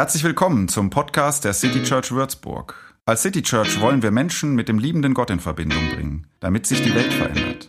Herzlich 0.00 0.24
willkommen 0.24 0.66
zum 0.68 0.88
Podcast 0.88 1.44
der 1.44 1.52
City 1.52 1.82
Church 1.82 2.10
Würzburg. 2.10 2.74
Als 3.04 3.20
City 3.20 3.42
Church 3.42 3.82
wollen 3.82 4.02
wir 4.02 4.10
Menschen 4.10 4.54
mit 4.54 4.66
dem 4.66 4.78
liebenden 4.78 5.12
Gott 5.12 5.28
in 5.28 5.40
Verbindung 5.40 5.90
bringen, 5.90 6.26
damit 6.40 6.64
sich 6.64 6.80
die 6.80 6.94
Welt 6.94 7.12
verändert. 7.12 7.66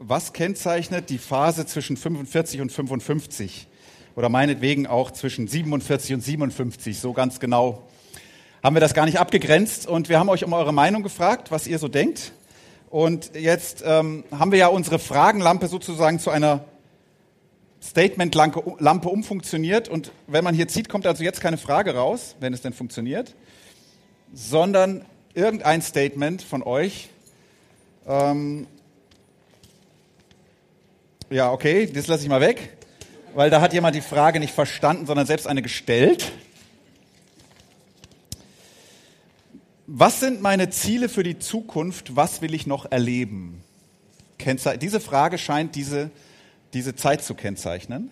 Was 0.00 0.32
kennzeichnet 0.32 1.10
die 1.10 1.18
Phase 1.18 1.64
zwischen 1.64 1.96
45 1.96 2.60
und 2.60 2.72
55? 2.72 3.68
Oder 4.18 4.30
meinetwegen 4.30 4.88
auch 4.88 5.12
zwischen 5.12 5.46
47 5.46 6.14
und 6.14 6.20
57, 6.22 6.98
so 6.98 7.12
ganz 7.12 7.38
genau 7.38 7.84
haben 8.64 8.74
wir 8.74 8.80
das 8.80 8.92
gar 8.92 9.06
nicht 9.06 9.20
abgegrenzt. 9.20 9.86
Und 9.86 10.08
wir 10.08 10.18
haben 10.18 10.28
euch 10.28 10.42
um 10.42 10.52
eure 10.52 10.72
Meinung 10.72 11.04
gefragt, 11.04 11.52
was 11.52 11.68
ihr 11.68 11.78
so 11.78 11.86
denkt. 11.86 12.32
Und 12.90 13.36
jetzt 13.36 13.84
ähm, 13.86 14.24
haben 14.32 14.50
wir 14.50 14.58
ja 14.58 14.66
unsere 14.66 14.98
Fragenlampe 14.98 15.68
sozusagen 15.68 16.18
zu 16.18 16.30
einer 16.30 16.64
Statement-Lampe 17.80 19.08
umfunktioniert. 19.08 19.88
Und 19.88 20.10
wenn 20.26 20.42
man 20.42 20.52
hier 20.52 20.66
zieht, 20.66 20.88
kommt 20.88 21.06
also 21.06 21.22
jetzt 21.22 21.40
keine 21.40 21.56
Frage 21.56 21.94
raus, 21.94 22.34
wenn 22.40 22.52
es 22.52 22.60
denn 22.60 22.72
funktioniert, 22.72 23.36
sondern 24.32 25.04
irgendein 25.34 25.80
Statement 25.80 26.42
von 26.42 26.64
euch. 26.64 27.08
Ähm, 28.08 28.66
ja, 31.30 31.52
okay, 31.52 31.86
das 31.86 32.08
lasse 32.08 32.24
ich 32.24 32.28
mal 32.28 32.40
weg, 32.40 32.77
weil 33.34 33.50
da 33.50 33.60
hat 33.60 33.72
jemand 33.72 33.94
die 33.94 34.00
Frage 34.00 34.40
nicht 34.40 34.54
verstanden, 34.54 35.06
sondern 35.06 35.26
selbst 35.26 35.46
eine 35.46 35.62
gestellt. 35.62 36.32
Was 39.86 40.20
sind 40.20 40.42
meine 40.42 40.70
Ziele 40.70 41.08
für 41.08 41.22
die 41.22 41.38
Zukunft? 41.38 42.14
Was 42.14 42.42
will 42.42 42.54
ich 42.54 42.66
noch 42.66 42.90
erleben? 42.90 43.62
Diese 44.80 45.00
Frage 45.00 45.38
scheint 45.38 45.74
diese, 45.74 46.10
diese 46.74 46.94
Zeit 46.94 47.22
zu 47.22 47.34
kennzeichnen. 47.34 48.10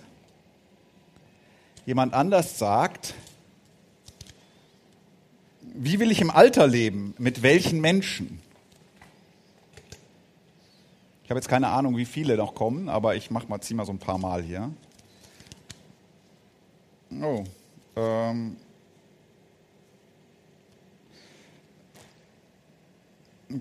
Jemand 1.85 2.15
anders 2.15 2.59
sagt, 2.59 3.15
wie 5.61 6.01
will 6.01 6.11
ich 6.11 6.21
im 6.21 6.31
Alter 6.31 6.67
leben? 6.67 7.15
Mit 7.19 7.43
welchen 7.43 7.81
Menschen? 7.81 8.41
Ich 11.25 11.31
habe 11.31 11.39
jetzt 11.39 11.49
keine 11.49 11.69
Ahnung, 11.69 11.97
wie 11.97 12.05
viele 12.05 12.37
noch 12.37 12.55
kommen, 12.55 12.89
aber 12.89 13.17
ich 13.17 13.31
mach 13.31 13.49
mal, 13.49 13.61
zieh 13.61 13.75
mal 13.75 13.85
so 13.85 13.93
ein 13.93 13.99
paar 13.99 14.19
Mal 14.19 14.43
hier. 14.43 14.71
Oh, 17.11 17.45
ähm, 17.97 18.57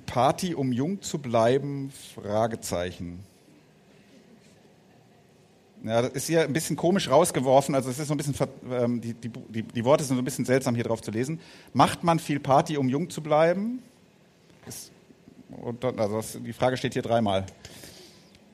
Party, 0.06 0.56
um 0.56 0.72
jung 0.72 1.02
zu 1.02 1.20
bleiben? 1.20 1.92
Fragezeichen. 2.16 3.24
Ja, 5.84 6.02
das 6.02 6.14
ist 6.14 6.28
hier 6.28 6.42
ein 6.42 6.54
bisschen 6.54 6.76
komisch 6.76 7.10
rausgeworfen, 7.10 7.76
also 7.76 7.92
es 7.92 8.00
ist 8.00 8.08
so 8.08 8.16
ein 8.16 8.18
bisschen, 8.18 8.36
ähm, 8.72 9.02
die, 9.02 9.14
die, 9.14 9.62
die, 9.62 9.86
Worte 9.86 10.04
sind 10.04 10.16
so 10.16 10.22
ein 10.22 10.26
bisschen 10.26 10.46
seltsam 10.46 10.74
hier 10.74 10.84
drauf 10.84 11.04
zu 11.04 11.12
lesen. 11.12 11.40
Macht 11.74 12.04
man 12.04 12.18
viel 12.18 12.40
Party, 12.40 12.78
um 12.78 12.90
jung 12.90 13.12
zu 13.12 13.22
bleiben? 13.22 13.84
Das 14.66 14.90
und 15.62 15.86
also 15.86 16.18
das, 16.18 16.38
die 16.44 16.54
Frage 16.54 16.78
steht 16.78 16.94
hier 16.94 17.02
dreimal. 17.02 17.46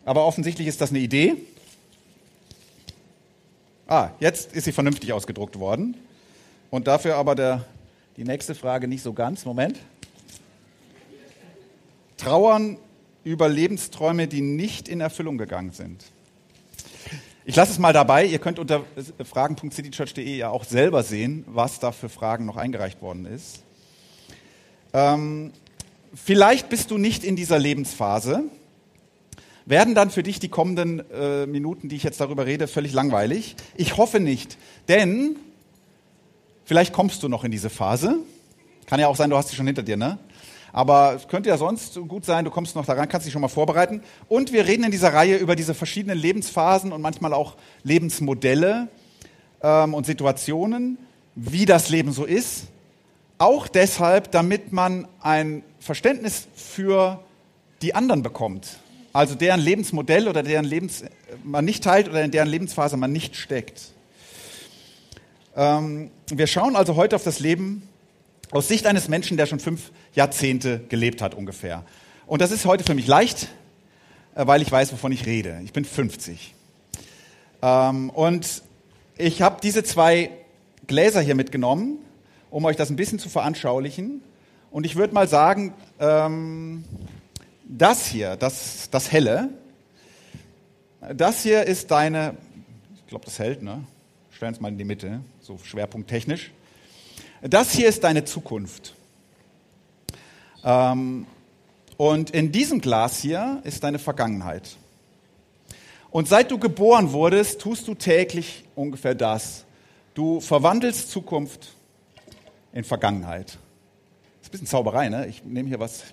Aber 0.04 0.26
offensichtlich 0.26 0.68
ist 0.68 0.82
das 0.82 0.90
eine 0.90 1.00
Idee. 1.00 1.38
Ah, 3.92 4.12
jetzt 4.22 4.54
ist 4.54 4.64
sie 4.64 4.72
vernünftig 4.72 5.12
ausgedruckt 5.12 5.60
worden. 5.60 5.98
Und 6.70 6.88
dafür 6.88 7.18
aber 7.18 7.36
der, 7.36 7.66
die 8.16 8.24
nächste 8.24 8.56
Frage 8.56 8.88
nicht 8.88 9.04
so 9.04 9.12
ganz. 9.12 9.44
Moment. 9.44 9.78
Trauern 12.16 12.78
über 13.26 13.50
Lebensträume, 13.50 14.30
die 14.30 14.40
nicht 14.40 14.88
in 14.88 15.02
Erfüllung 15.02 15.38
gegangen 15.38 15.74
sind. 15.74 16.06
Ich 17.44 17.58
lasse 17.58 17.74
es 17.74 17.80
mal 17.80 17.92
dabei. 17.92 18.24
Ihr 18.24 18.40
könnt 18.40 18.60
unter 18.60 18.86
fragen.citychurch.de 19.26 20.38
ja 20.38 20.52
auch 20.52 20.64
selber 20.64 21.04
sehen, 21.04 21.44
was 21.48 21.82
da 21.82 21.92
für 21.92 22.08
Fragen 22.08 22.46
noch 22.46 22.56
eingereicht 22.56 23.02
worden 23.02 23.26
ist. 23.26 23.62
Ähm, 24.94 25.52
vielleicht 26.16 26.70
bist 26.70 26.92
du 26.92 26.98
nicht 26.98 27.26
in 27.26 27.36
dieser 27.36 27.60
Lebensphase. 27.60 28.46
Werden 29.66 29.96
dann 29.96 30.10
für 30.10 30.24
dich 30.24 30.40
die 30.40 30.50
kommenden 30.50 31.04
äh, 31.12 31.46
Minuten, 31.46 31.88
die 31.90 31.96
ich 31.96 32.04
jetzt 32.04 32.20
darüber 32.20 32.46
rede, 32.46 32.68
völlig 32.68 32.94
langweilig? 32.94 33.56
Ich 33.76 33.98
hoffe 33.98 34.20
nicht, 34.20 34.58
denn 34.88 35.36
vielleicht 36.66 36.94
kommst 36.94 37.22
du 37.24 37.30
noch 37.30 37.44
in 37.44 37.52
diese 37.52 37.70
Phase. 37.70 38.18
Kann 38.88 39.00
ja 39.00 39.08
auch 39.08 39.16
sein, 39.16 39.30
du 39.30 39.38
hast 39.38 39.50
sie 39.50 39.56
schon 39.56 39.68
hinter 39.68 39.84
dir, 39.84 39.98
ne? 39.98 40.18
Aber 40.74 41.16
es 41.16 41.28
könnte 41.28 41.50
ja 41.50 41.58
sonst 41.58 41.96
gut 42.08 42.26
sein, 42.26 42.46
du 42.46 42.52
kommst 42.52 42.76
noch 42.76 42.86
daran, 42.86 43.10
kannst 43.10 43.26
dich 43.26 43.34
schon 43.34 43.42
mal 43.42 43.50
vorbereiten. 43.50 44.02
Und 44.30 44.54
wir 44.54 44.68
reden 44.68 44.86
in 44.86 44.92
dieser 44.92 45.14
Reihe 45.14 45.36
über 45.36 45.56
diese 45.56 45.74
verschiedenen 45.74 46.18
Lebensphasen 46.18 46.92
und 46.94 47.02
manchmal 47.02 47.34
auch 47.34 47.56
Lebensmodelle 47.84 48.88
ähm, 49.62 49.94
und 49.94 50.06
Situationen, 50.06 50.98
wie 51.36 51.66
das 51.66 51.90
Leben 51.90 52.14
so 52.14 52.26
ist. 52.26 52.68
Auch 53.38 53.68
deshalb, 53.68 54.32
damit 54.32 54.72
man 54.72 55.08
ein 55.20 55.64
Verständnis 55.80 56.48
für 56.56 57.24
die 57.82 57.96
anderen 57.96 58.22
bekommt. 58.22 58.81
Also 59.14 59.36
deren 59.36 59.60
Lebensmodell 59.60 60.28
oder 60.28 60.42
deren 60.42 60.66
Lebens 60.66 61.04
man 61.44 61.66
nicht 61.66 61.84
teilt 61.84 62.08
oder 62.08 62.24
in 62.24 62.32
deren 62.32 62.48
Lebensphase 62.48 62.96
man 62.96 63.12
nicht 63.12 63.36
steckt. 63.36 63.92
Ähm, 65.56 66.12
wir 66.28 66.48
schauen 66.48 66.76
also 66.76 66.96
heute 66.96 67.18
auf 67.18 67.24
das 67.24 67.40
Leben 67.40 67.88
aus 68.52 68.68
Sicht 68.68 68.86
eines 68.86 69.10
Menschen, 69.10 69.36
der 69.36 69.48
schon 69.48 69.60
fünf 69.60 69.92
Jahrzehnte 70.14 70.82
gelebt 70.88 71.22
hat 71.22 71.34
ungefähr. 71.34 71.84
Und 72.26 72.42
das 72.42 72.52
ist 72.52 72.66
heute 72.66 72.86
für 72.86 72.96
mich 72.96 73.08
leicht, 73.08 73.50
äh, 74.36 74.48
weil 74.48 74.62
ich 74.62 74.72
weiß, 74.72 74.94
wovon 74.94 75.12
ich 75.12 75.26
rede. 75.26 75.60
Ich 75.66 75.74
bin 75.74 75.84
50. 75.84 76.54
Ähm, 77.62 78.10
und 78.12 78.64
ich 79.18 79.42
habe 79.42 79.60
diese 79.62 79.84
zwei 79.84 80.32
Gläser 80.88 81.22
hier 81.22 81.36
mitgenommen, 81.36 81.98
um 82.50 82.64
euch 82.64 82.78
das 82.78 82.90
ein 82.90 82.96
bisschen 82.96 83.20
zu 83.20 83.28
veranschaulichen. 83.28 84.22
Und 84.72 84.86
ich 84.86 84.96
würde 84.96 85.14
mal 85.14 85.28
sagen, 85.28 85.74
ähm, 86.00 86.86
das 87.72 88.06
hier, 88.06 88.36
das, 88.36 88.90
das 88.92 89.12
Helle, 89.12 89.50
das 91.16 91.42
hier 91.42 91.64
ist 91.64 91.90
deine, 91.90 92.36
ich 92.96 93.08
glaube, 93.08 93.26
das 93.26 93.40
hält, 93.40 93.64
ne? 93.64 93.84
Stellen 94.32 94.54
es 94.54 94.60
mal 94.60 94.70
in 94.70 94.78
die 94.78 94.84
Mitte, 94.84 95.22
so 95.40 95.58
schwerpunkttechnisch. 95.58 96.52
Das 97.42 97.72
hier 97.72 97.88
ist 97.88 98.04
deine 98.04 98.26
Zukunft. 98.26 98.94
Ähm, 100.64 101.26
und 101.98 102.32
in 102.32 102.52
diesem 102.52 102.82
Glas 102.82 103.20
hier 103.20 103.62
ist 103.64 103.84
deine 103.84 104.00
Vergangenheit. 104.00 104.78
Und 106.10 106.28
seit 106.28 106.52
du 106.52 106.60
geboren 106.60 107.14
wurdest, 107.14 107.62
tust 107.62 107.88
du 107.88 107.96
täglich 107.96 108.66
ungefähr 108.76 109.16
das. 109.16 109.66
Du 110.14 110.42
verwandelst 110.42 111.10
Zukunft 111.10 111.70
in 112.74 112.84
Vergangenheit 112.84 113.58
ein 114.52 114.60
bisschen 114.60 114.68
Zauberei, 114.68 115.08
ne? 115.08 115.28
Ich 115.28 115.46
nehme 115.46 115.70
hier 115.70 115.80
was 115.80 116.04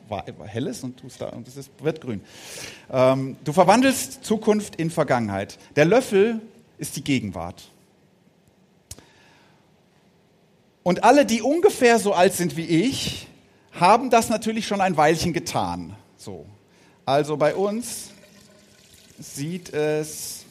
Helles 0.45 0.85
und 0.85 0.97
tue 0.97 1.11
es 1.11 1.19
da 1.19 1.31
und 1.31 1.49
es 1.49 1.71
wird 1.83 2.01
grün. 2.01 2.21
Ähm, 2.91 3.37
du 3.43 3.53
verwandelst 3.53 4.25
Zukunft 4.25 4.77
in 4.77 4.91
Vergangenheit. 4.91 5.59
Der 5.75 5.85
Löffel 5.85 6.41
ist 6.79 6.95
die 6.95 7.03
Gegenwart. 7.03 7.69
Und 10.85 11.03
alle, 11.03 11.27
die 11.27 11.43
ungefähr 11.43 11.99
so 11.99 12.13
alt 12.13 12.33
sind 12.33 12.57
wie 12.57 12.65
ich, 12.65 13.27
haben 13.73 14.09
das 14.09 14.29
natürlich 14.29 14.69
schon 14.69 14.81
ein 14.81 14.97
Weilchen 14.97 15.33
getan. 15.33 15.97
So. 16.17 16.47
Also 17.05 17.37
bei 17.37 17.57
uns 17.57 18.11
sieht 19.19 19.73
es, 19.75 20.45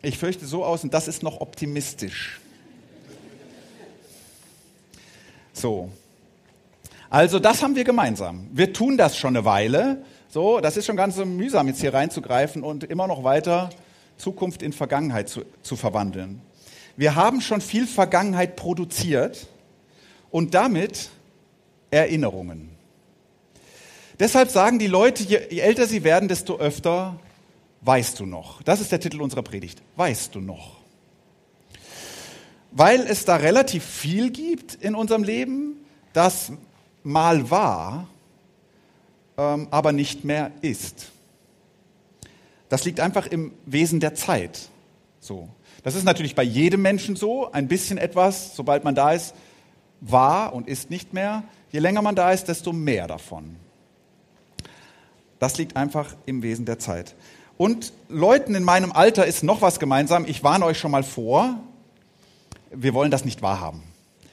ich 0.00 0.16
fürchte 0.16 0.46
so 0.46 0.64
aus, 0.64 0.84
und 0.84 0.94
das 0.94 1.08
ist 1.08 1.24
noch 1.24 1.40
optimistisch. 1.40 2.40
So. 5.62 5.90
Also 7.08 7.38
das 7.38 7.62
haben 7.62 7.76
wir 7.76 7.84
gemeinsam. 7.84 8.48
Wir 8.52 8.72
tun 8.72 8.96
das 8.96 9.16
schon 9.16 9.36
eine 9.36 9.44
Weile. 9.44 10.04
So, 10.28 10.60
das 10.60 10.76
ist 10.76 10.86
schon 10.86 10.96
ganz 10.96 11.14
so 11.14 11.24
mühsam, 11.24 11.68
jetzt 11.68 11.80
hier 11.80 11.94
reinzugreifen 11.94 12.64
und 12.64 12.82
immer 12.84 13.06
noch 13.06 13.22
weiter 13.22 13.70
Zukunft 14.16 14.62
in 14.62 14.72
Vergangenheit 14.72 15.28
zu, 15.28 15.42
zu 15.62 15.76
verwandeln. 15.76 16.42
Wir 16.96 17.14
haben 17.14 17.40
schon 17.40 17.60
viel 17.60 17.86
Vergangenheit 17.86 18.56
produziert 18.56 19.46
und 20.30 20.54
damit 20.54 21.10
Erinnerungen. 21.92 22.70
Deshalb 24.18 24.50
sagen 24.50 24.80
die 24.80 24.88
Leute, 24.88 25.22
je, 25.22 25.40
je 25.48 25.60
älter 25.60 25.86
sie 25.86 26.02
werden, 26.02 26.28
desto 26.28 26.58
öfter 26.58 27.20
weißt 27.82 28.18
du 28.18 28.26
noch. 28.26 28.62
Das 28.62 28.80
ist 28.80 28.90
der 28.90 29.00
Titel 29.00 29.22
unserer 29.22 29.42
Predigt. 29.42 29.80
Weißt 29.96 30.34
du 30.34 30.40
noch? 30.40 30.81
Weil 32.72 33.00
es 33.02 33.24
da 33.24 33.36
relativ 33.36 33.84
viel 33.84 34.30
gibt 34.30 34.74
in 34.74 34.94
unserem 34.94 35.22
Leben, 35.22 35.76
das 36.12 36.52
mal 37.02 37.50
war, 37.50 38.08
ähm, 39.36 39.68
aber 39.70 39.92
nicht 39.92 40.24
mehr 40.24 40.50
ist. 40.62 41.12
Das 42.68 42.84
liegt 42.84 43.00
einfach 43.00 43.26
im 43.26 43.52
Wesen 43.66 44.00
der 44.00 44.14
Zeit. 44.14 44.68
So. 45.20 45.48
Das 45.82 45.94
ist 45.94 46.04
natürlich 46.04 46.34
bei 46.34 46.42
jedem 46.42 46.80
Menschen 46.82 47.16
so. 47.16 47.50
Ein 47.52 47.68
bisschen 47.68 47.98
etwas, 47.98 48.56
sobald 48.56 48.84
man 48.84 48.94
da 48.94 49.12
ist, 49.12 49.34
war 50.00 50.54
und 50.54 50.68
ist 50.68 50.90
nicht 50.90 51.12
mehr. 51.12 51.42
Je 51.70 51.80
länger 51.80 52.02
man 52.02 52.14
da 52.14 52.32
ist, 52.32 52.48
desto 52.48 52.72
mehr 52.72 53.06
davon. 53.06 53.56
Das 55.38 55.58
liegt 55.58 55.76
einfach 55.76 56.14
im 56.24 56.42
Wesen 56.42 56.64
der 56.64 56.78
Zeit. 56.78 57.14
Und 57.58 57.92
Leuten 58.08 58.54
in 58.54 58.64
meinem 58.64 58.92
Alter 58.92 59.26
ist 59.26 59.42
noch 59.42 59.60
was 59.60 59.80
gemeinsam. 59.80 60.24
Ich 60.26 60.42
warne 60.42 60.64
euch 60.64 60.78
schon 60.78 60.92
mal 60.92 61.02
vor, 61.02 61.60
wir 62.74 62.94
wollen 62.94 63.10
das 63.10 63.24
nicht 63.24 63.42
wahrhaben. 63.42 63.82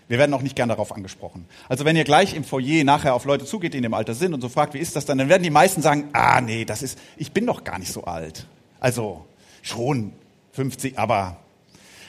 Wir 0.07 0.17
werden 0.17 0.33
auch 0.33 0.41
nicht 0.41 0.55
gern 0.55 0.69
darauf 0.69 0.91
angesprochen. 0.91 1.45
Also 1.67 1.85
wenn 1.85 1.95
ihr 1.95 2.03
gleich 2.03 2.33
im 2.33 2.43
Foyer 2.43 2.83
nachher 2.83 3.13
auf 3.13 3.25
Leute 3.25 3.45
zugeht, 3.45 3.73
die 3.73 3.77
in 3.77 3.83
dem 3.83 3.93
Alter 3.93 4.15
sind 4.15 4.33
und 4.33 4.41
so 4.41 4.49
fragt, 4.49 4.73
wie 4.73 4.79
ist 4.79 4.95
das 4.95 5.05
dann, 5.05 5.19
dann 5.19 5.29
werden 5.29 5.43
die 5.43 5.51
meisten 5.51 5.83
sagen, 5.83 6.09
ah 6.13 6.41
nee, 6.41 6.65
das 6.65 6.81
ist, 6.81 6.97
ich 7.15 7.31
bin 7.31 7.45
doch 7.45 7.63
gar 7.63 7.77
nicht 7.77 7.91
so 7.91 8.05
alt. 8.05 8.47
Also 8.79 9.25
schon 9.61 10.13
50, 10.53 10.97
aber 10.97 11.37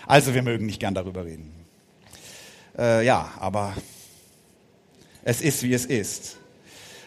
also 0.06 0.35
wir 0.35 0.43
mögen 0.43 0.65
nicht 0.67 0.81
gern 0.81 0.94
darüber 0.94 1.27
reden. 1.27 1.53
Äh, 2.79 3.05
ja, 3.05 3.32
aber 3.38 3.75
es 5.23 5.43
ist, 5.43 5.62
wie 5.62 5.75
es 5.75 5.85
ist. 5.85 6.38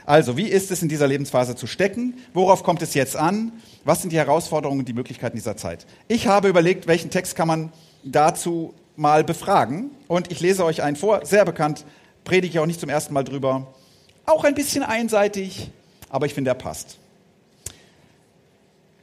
Also, 0.06 0.36
wie 0.36 0.48
ist 0.48 0.70
es 0.70 0.82
in 0.82 0.90
dieser 0.90 1.08
Lebensphase 1.08 1.56
zu 1.56 1.66
stecken? 1.66 2.16
Worauf 2.34 2.64
kommt 2.64 2.82
es 2.82 2.94
jetzt 2.94 3.16
an? 3.16 3.54
Was 3.86 4.02
sind 4.02 4.12
die 4.12 4.18
Herausforderungen 4.18 4.80
und 4.80 4.88
die 4.88 4.94
Möglichkeiten 4.94 5.38
dieser 5.38 5.56
Zeit? 5.56 5.86
Ich 6.08 6.28
habe 6.28 6.50
überlegt, 6.50 6.88
welchen 6.88 7.10
Text 7.10 7.36
kann 7.36 7.48
man 7.48 7.72
dazu 8.04 8.74
mal 8.96 9.24
befragen. 9.24 9.92
Und 10.08 10.32
ich 10.32 10.40
lese 10.40 10.66
euch 10.66 10.82
einen 10.84 10.96
vor, 10.96 11.26
sehr 11.26 11.46
bekannt, 11.46 11.86
predige 12.24 12.54
ich 12.54 12.60
auch 12.60 12.66
nicht 12.66 12.80
zum 12.80 12.90
ersten 12.90 13.14
Mal 13.14 13.24
drüber. 13.24 13.74
Auch 14.26 14.44
ein 14.44 14.56
bisschen 14.56 14.84
einseitig, 14.84 15.72
aber 16.10 16.26
ich 16.26 16.34
finde, 16.34 16.52
er 16.52 16.56
passt. 16.56 16.98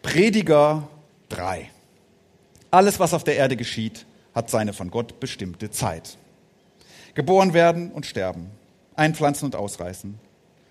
Prediger 0.03 0.89
3. 1.29 1.71
Alles, 2.71 3.01
was 3.01 3.15
auf 3.15 3.25
der 3.25 3.37
Erde 3.37 3.57
geschieht, 3.57 4.07
hat 4.35 4.49
seine 4.49 4.73
von 4.73 4.91
Gott 4.91 5.21
bestimmte 5.21 5.71
Zeit. 5.71 6.17
Geboren 7.15 7.53
werden 7.53 7.91
und 7.91 8.07
sterben, 8.07 8.51
einpflanzen 8.95 9.47
und 9.47 9.57
ausreißen, 9.57 10.19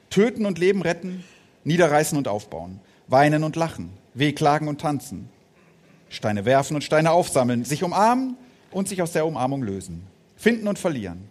töten 0.10 0.45
und 0.45 0.57
Leben 0.57 0.81
retten, 0.81 1.24
niederreißen 1.65 2.18
und 2.18 2.27
aufbauen, 2.27 2.80
weinen 3.07 3.44
und 3.44 3.56
lachen, 3.56 3.92
wehklagen 4.13 4.68
und 4.68 4.81
tanzen, 4.81 5.30
Steine 6.10 6.45
werfen 6.45 6.75
und 6.75 6.83
Steine 6.83 7.12
aufsammeln, 7.12 7.65
sich 7.65 7.83
umarmen 7.83 8.38
und 8.71 8.88
sich 8.88 9.01
aus 9.01 9.12
der 9.12 9.25
Umarmung 9.25 9.63
lösen. 9.63 10.04
Finden 10.38 10.68
und 10.68 10.80
verlieren. 10.80 11.27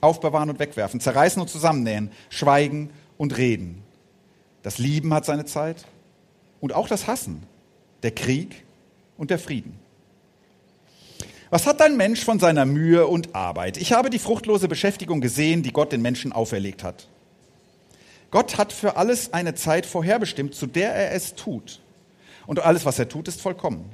Aufbewahren 0.00 0.50
und 0.50 0.58
wegwerfen. 0.58 1.00
Zerreißen 1.00 1.40
und 1.40 1.48
zusammennähen. 1.48 2.10
Schweigen 2.28 2.90
und 3.16 3.36
reden. 3.36 3.82
Das 4.62 4.78
Lieben 4.78 5.14
hat 5.14 5.24
seine 5.24 5.44
Zeit. 5.44 5.84
Und 6.60 6.72
auch 6.74 6.88
das 6.88 7.06
Hassen. 7.06 7.42
Der 8.02 8.10
Krieg 8.10 8.64
und 9.16 9.30
der 9.30 9.38
Frieden. 9.38 9.78
Was 11.50 11.66
hat 11.66 11.80
ein 11.82 11.96
Mensch 11.96 12.24
von 12.24 12.40
seiner 12.40 12.64
Mühe 12.64 13.06
und 13.06 13.34
Arbeit? 13.34 13.76
Ich 13.76 13.92
habe 13.92 14.10
die 14.10 14.18
fruchtlose 14.18 14.66
Beschäftigung 14.66 15.20
gesehen, 15.20 15.62
die 15.62 15.72
Gott 15.72 15.92
den 15.92 16.02
Menschen 16.02 16.32
auferlegt 16.32 16.82
hat. 16.82 17.06
Gott 18.30 18.58
hat 18.58 18.72
für 18.72 18.96
alles 18.96 19.32
eine 19.32 19.54
Zeit 19.54 19.86
vorherbestimmt, 19.86 20.54
zu 20.54 20.66
der 20.66 20.92
er 20.92 21.12
es 21.12 21.36
tut. 21.36 21.80
Und 22.46 22.58
alles, 22.58 22.84
was 22.84 22.98
er 22.98 23.08
tut, 23.08 23.28
ist 23.28 23.40
vollkommen. 23.40 23.88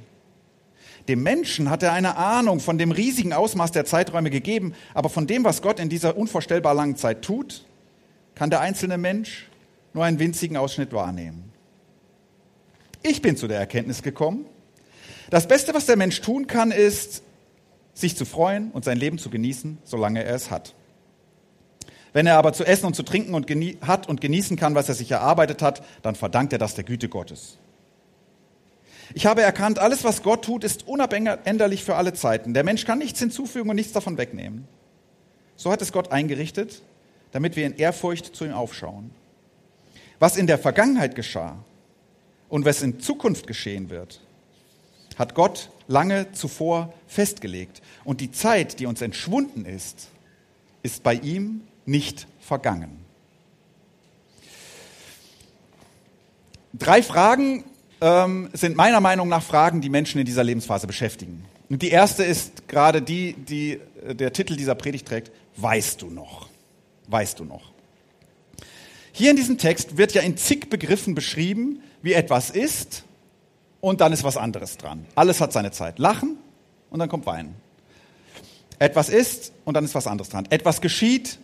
Dem 1.07 1.23
Menschen 1.23 1.69
hat 1.69 1.83
er 1.83 1.93
eine 1.93 2.17
Ahnung 2.17 2.59
von 2.59 2.77
dem 2.77 2.91
riesigen 2.91 3.33
Ausmaß 3.33 3.71
der 3.71 3.85
Zeiträume 3.85 4.29
gegeben, 4.29 4.73
aber 4.93 5.09
von 5.09 5.27
dem, 5.27 5.43
was 5.43 5.61
Gott 5.61 5.79
in 5.79 5.89
dieser 5.89 6.15
unvorstellbar 6.15 6.73
langen 6.73 6.95
Zeit 6.95 7.23
tut, 7.23 7.65
kann 8.35 8.49
der 8.49 8.61
einzelne 8.61 8.97
Mensch 8.97 9.49
nur 9.93 10.05
einen 10.05 10.19
winzigen 10.19 10.57
Ausschnitt 10.57 10.93
wahrnehmen. 10.93 11.51
Ich 13.03 13.21
bin 13.21 13.35
zu 13.35 13.47
der 13.47 13.59
Erkenntnis 13.59 14.03
gekommen, 14.03 14.45
das 15.31 15.47
Beste, 15.47 15.73
was 15.73 15.85
der 15.85 15.95
Mensch 15.95 16.19
tun 16.21 16.45
kann, 16.45 16.71
ist, 16.71 17.23
sich 17.93 18.17
zu 18.17 18.25
freuen 18.25 18.71
und 18.71 18.83
sein 18.83 18.97
Leben 18.97 19.17
zu 19.17 19.29
genießen, 19.29 19.77
solange 19.83 20.23
er 20.23 20.35
es 20.35 20.51
hat. 20.51 20.73
Wenn 22.13 22.27
er 22.27 22.37
aber 22.37 22.51
zu 22.51 22.65
essen 22.65 22.85
und 22.85 22.95
zu 22.95 23.03
trinken 23.03 23.33
und 23.33 23.49
hat 23.81 24.09
und 24.09 24.19
genießen 24.19 24.57
kann, 24.57 24.75
was 24.75 24.89
er 24.89 24.95
sich 24.95 25.09
erarbeitet 25.09 25.61
hat, 25.61 25.83
dann 26.01 26.15
verdankt 26.15 26.51
er 26.51 26.59
das 26.59 26.75
der 26.75 26.83
Güte 26.83 27.07
Gottes. 27.07 27.57
Ich 29.13 29.25
habe 29.25 29.41
erkannt, 29.41 29.79
alles, 29.79 30.03
was 30.03 30.23
Gott 30.23 30.45
tut, 30.45 30.63
ist 30.63 30.87
unabänderlich 30.87 31.83
für 31.83 31.95
alle 31.95 32.13
Zeiten. 32.13 32.53
Der 32.53 32.63
Mensch 32.63 32.85
kann 32.85 32.99
nichts 32.99 33.19
hinzufügen 33.19 33.69
und 33.69 33.75
nichts 33.75 33.93
davon 33.93 34.17
wegnehmen. 34.17 34.67
So 35.55 35.71
hat 35.71 35.81
es 35.81 35.91
Gott 35.91 36.11
eingerichtet, 36.11 36.81
damit 37.31 37.55
wir 37.55 37.65
in 37.65 37.75
Ehrfurcht 37.75 38.35
zu 38.35 38.45
ihm 38.45 38.53
aufschauen. 38.53 39.11
Was 40.19 40.37
in 40.37 40.47
der 40.47 40.57
Vergangenheit 40.57 41.15
geschah 41.15 41.57
und 42.49 42.65
was 42.65 42.81
in 42.81 42.99
Zukunft 42.99 43.47
geschehen 43.47 43.89
wird, 43.89 44.21
hat 45.17 45.35
Gott 45.35 45.69
lange 45.87 46.31
zuvor 46.31 46.93
festgelegt. 47.07 47.81
Und 48.03 48.21
die 48.21 48.31
Zeit, 48.31 48.79
die 48.79 48.85
uns 48.85 49.01
entschwunden 49.01 49.65
ist, 49.65 50.09
ist 50.83 51.03
bei 51.03 51.15
ihm 51.15 51.61
nicht 51.85 52.27
vergangen. 52.39 53.05
Drei 56.73 57.03
Fragen 57.03 57.65
ähm, 58.01 58.49
sind 58.53 58.75
meiner 58.75 58.99
Meinung 58.99 59.29
nach 59.29 59.43
Fragen, 59.43 59.79
die 59.79 59.89
Menschen 59.89 60.19
in 60.19 60.25
dieser 60.25 60.43
Lebensphase 60.43 60.87
beschäftigen. 60.87 61.45
Und 61.69 61.81
die 61.81 61.89
erste 61.89 62.23
ist 62.23 62.67
gerade 62.67 63.01
die, 63.01 63.33
die 63.33 63.79
äh, 64.05 64.15
der 64.15 64.33
Titel 64.33 64.55
dieser 64.55 64.75
Predigt 64.75 65.07
trägt, 65.07 65.31
weißt 65.55 66.01
du 66.01 66.09
noch? 66.09 66.49
Weißt 67.07 67.39
du 67.39 67.45
noch? 67.45 67.71
Hier 69.13 69.29
in 69.29 69.37
diesem 69.37 69.57
Text 69.57 69.97
wird 69.97 70.13
ja 70.13 70.21
in 70.21 70.35
zig 70.37 70.69
Begriffen 70.69 71.15
beschrieben, 71.15 71.81
wie 72.01 72.13
etwas 72.13 72.49
ist 72.49 73.03
und 73.79 74.01
dann 74.01 74.13
ist 74.13 74.23
was 74.23 74.37
anderes 74.37 74.77
dran. 74.77 75.05
Alles 75.15 75.39
hat 75.39 75.53
seine 75.53 75.71
Zeit. 75.71 75.99
Lachen 75.99 76.37
und 76.89 76.99
dann 76.99 77.09
kommt 77.09 77.25
Weinen. 77.25 77.55
Etwas 78.79 79.09
ist 79.09 79.51
und 79.63 79.75
dann 79.75 79.85
ist 79.85 79.93
was 79.93 80.07
anderes 80.07 80.29
dran. 80.29 80.47
Etwas 80.49 80.81
geschieht 80.81 81.37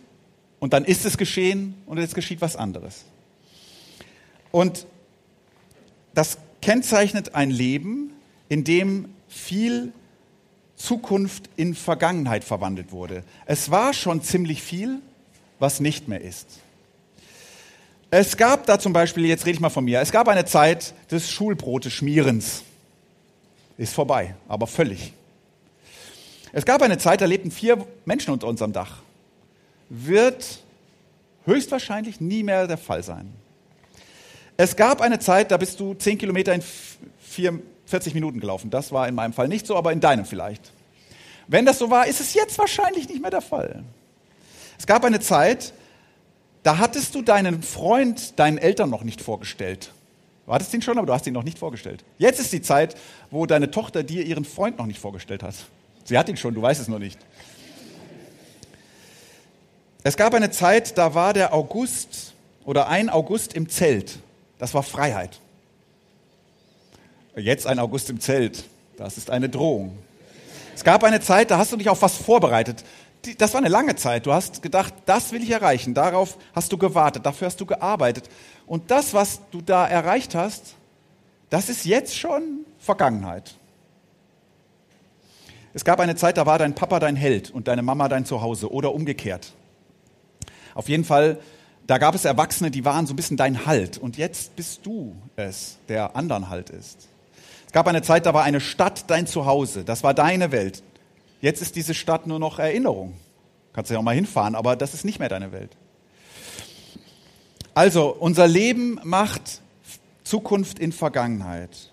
und 0.58 0.72
dann 0.72 0.84
ist 0.84 1.04
es 1.04 1.18
geschehen 1.18 1.74
und 1.86 1.98
es 1.98 2.14
geschieht 2.14 2.40
was 2.40 2.56
anderes. 2.56 3.04
Und 4.50 4.86
das 6.14 6.38
kennzeichnet 6.60 7.34
ein 7.34 7.50
Leben, 7.50 8.12
in 8.48 8.64
dem 8.64 9.08
viel 9.28 9.92
Zukunft 10.76 11.50
in 11.56 11.74
Vergangenheit 11.74 12.44
verwandelt 12.44 12.92
wurde. 12.92 13.24
Es 13.46 13.70
war 13.70 13.92
schon 13.92 14.22
ziemlich 14.22 14.62
viel, 14.62 15.00
was 15.58 15.80
nicht 15.80 16.08
mehr 16.08 16.20
ist. 16.20 16.60
Es 18.10 18.36
gab 18.36 18.64
da 18.66 18.78
zum 18.78 18.92
Beispiel, 18.92 19.26
jetzt 19.26 19.44
rede 19.44 19.56
ich 19.56 19.60
mal 19.60 19.68
von 19.68 19.84
mir, 19.84 20.00
es 20.00 20.12
gab 20.12 20.28
eine 20.28 20.46
Zeit 20.46 20.94
des 21.10 21.30
Schulbrote 21.30 21.90
schmierens. 21.90 22.62
Ist 23.76 23.92
vorbei, 23.92 24.34
aber 24.48 24.66
völlig. 24.66 25.12
Es 26.52 26.64
gab 26.64 26.80
eine 26.80 26.96
Zeit, 26.96 27.20
da 27.20 27.26
lebten 27.26 27.50
vier 27.50 27.86
Menschen 28.06 28.32
unter 28.32 28.46
unserem 28.46 28.72
Dach. 28.72 29.02
Wird 29.90 30.60
höchstwahrscheinlich 31.44 32.20
nie 32.20 32.42
mehr 32.42 32.66
der 32.66 32.78
Fall 32.78 33.02
sein. 33.02 33.32
Es 34.60 34.74
gab 34.74 35.00
eine 35.00 35.20
Zeit, 35.20 35.52
da 35.52 35.56
bist 35.56 35.78
du 35.78 35.94
zehn 35.94 36.18
Kilometer 36.18 36.52
in 36.52 36.64
40 37.86 38.12
Minuten 38.12 38.40
gelaufen. 38.40 38.70
Das 38.70 38.90
war 38.90 39.06
in 39.06 39.14
meinem 39.14 39.32
Fall 39.32 39.46
nicht 39.46 39.68
so, 39.68 39.76
aber 39.76 39.92
in 39.92 40.00
deinem 40.00 40.24
vielleicht. 40.24 40.72
Wenn 41.46 41.64
das 41.64 41.78
so 41.78 41.90
war, 41.90 42.08
ist 42.08 42.20
es 42.20 42.34
jetzt 42.34 42.58
wahrscheinlich 42.58 43.08
nicht 43.08 43.22
mehr 43.22 43.30
der 43.30 43.40
Fall. 43.40 43.84
Es 44.76 44.84
gab 44.84 45.04
eine 45.04 45.20
Zeit, 45.20 45.72
da 46.64 46.78
hattest 46.78 47.14
du 47.14 47.22
deinen 47.22 47.62
Freund 47.62 48.36
deinen 48.40 48.58
Eltern 48.58 48.90
noch 48.90 49.04
nicht 49.04 49.20
vorgestellt. 49.20 49.92
Du 50.44 50.52
hattest 50.52 50.74
ihn 50.74 50.82
schon, 50.82 50.98
aber 50.98 51.06
du 51.06 51.12
hast 51.12 51.28
ihn 51.28 51.34
noch 51.34 51.44
nicht 51.44 51.60
vorgestellt. 51.60 52.02
Jetzt 52.18 52.40
ist 52.40 52.52
die 52.52 52.60
Zeit, 52.60 52.96
wo 53.30 53.46
deine 53.46 53.70
Tochter 53.70 54.02
dir 54.02 54.26
ihren 54.26 54.44
Freund 54.44 54.76
noch 54.76 54.86
nicht 54.86 54.98
vorgestellt 54.98 55.44
hat. 55.44 55.54
Sie 56.02 56.18
hat 56.18 56.28
ihn 56.28 56.36
schon, 56.36 56.54
du 56.54 56.62
weißt 56.62 56.80
es 56.80 56.88
nur 56.88 56.98
nicht. 56.98 57.20
Es 60.02 60.16
gab 60.16 60.34
eine 60.34 60.50
Zeit, 60.50 60.98
da 60.98 61.14
war 61.14 61.32
der 61.32 61.54
August 61.54 62.32
oder 62.64 62.88
ein 62.88 63.08
August 63.08 63.54
im 63.54 63.68
Zelt. 63.68 64.18
Das 64.58 64.74
war 64.74 64.82
Freiheit. 64.82 65.40
Jetzt 67.36 67.66
ein 67.66 67.78
August 67.78 68.10
im 68.10 68.20
Zelt. 68.20 68.64
Das 68.96 69.16
ist 69.16 69.30
eine 69.30 69.48
Drohung. 69.48 69.96
Es 70.74 70.84
gab 70.84 71.04
eine 71.04 71.20
Zeit, 71.20 71.50
da 71.50 71.58
hast 71.58 71.72
du 71.72 71.76
dich 71.76 71.88
auf 71.88 72.02
was 72.02 72.16
vorbereitet. 72.16 72.84
Das 73.38 73.52
war 73.52 73.60
eine 73.60 73.68
lange 73.68 73.96
Zeit. 73.96 74.26
Du 74.26 74.32
hast 74.32 74.62
gedacht, 74.62 74.94
das 75.06 75.32
will 75.32 75.42
ich 75.42 75.50
erreichen. 75.50 75.94
Darauf 75.94 76.36
hast 76.54 76.72
du 76.72 76.78
gewartet. 76.78 77.26
Dafür 77.26 77.46
hast 77.46 77.60
du 77.60 77.66
gearbeitet. 77.66 78.28
Und 78.66 78.90
das, 78.90 79.14
was 79.14 79.40
du 79.50 79.60
da 79.60 79.86
erreicht 79.86 80.34
hast, 80.34 80.74
das 81.50 81.68
ist 81.68 81.84
jetzt 81.84 82.16
schon 82.16 82.64
Vergangenheit. 82.78 83.54
Es 85.74 85.84
gab 85.84 86.00
eine 86.00 86.16
Zeit, 86.16 86.36
da 86.36 86.46
war 86.46 86.58
dein 86.58 86.74
Papa 86.74 86.98
dein 86.98 87.16
Held 87.16 87.50
und 87.50 87.68
deine 87.68 87.82
Mama 87.82 88.08
dein 88.08 88.24
Zuhause 88.24 88.70
oder 88.72 88.94
umgekehrt. 88.94 89.52
Auf 90.74 90.88
jeden 90.88 91.04
Fall 91.04 91.38
da 91.88 91.96
gab 91.96 92.14
es 92.14 92.26
Erwachsene, 92.26 92.70
die 92.70 92.84
waren 92.84 93.06
so 93.06 93.14
ein 93.14 93.16
bisschen 93.16 93.38
dein 93.38 93.64
Halt. 93.64 93.96
Und 93.96 94.18
jetzt 94.18 94.54
bist 94.56 94.84
du 94.84 95.16
es, 95.36 95.78
der 95.88 96.14
anderen 96.14 96.50
Halt 96.50 96.68
ist. 96.68 97.08
Es 97.66 97.72
gab 97.72 97.86
eine 97.86 98.02
Zeit, 98.02 98.26
da 98.26 98.34
war 98.34 98.44
eine 98.44 98.60
Stadt 98.60 99.04
dein 99.08 99.26
Zuhause. 99.26 99.84
Das 99.84 100.02
war 100.02 100.12
deine 100.12 100.52
Welt. 100.52 100.82
Jetzt 101.40 101.62
ist 101.62 101.76
diese 101.76 101.94
Stadt 101.94 102.26
nur 102.26 102.38
noch 102.38 102.58
Erinnerung. 102.58 103.14
Kannst 103.72 103.90
ja 103.90 103.98
auch 103.98 104.02
mal 104.02 104.14
hinfahren, 104.14 104.54
aber 104.54 104.76
das 104.76 104.92
ist 104.92 105.06
nicht 105.06 105.18
mehr 105.18 105.30
deine 105.30 105.50
Welt. 105.50 105.70
Also, 107.72 108.14
unser 108.14 108.46
Leben 108.46 109.00
macht 109.02 109.62
Zukunft 110.24 110.78
in 110.78 110.92
Vergangenheit. 110.92 111.90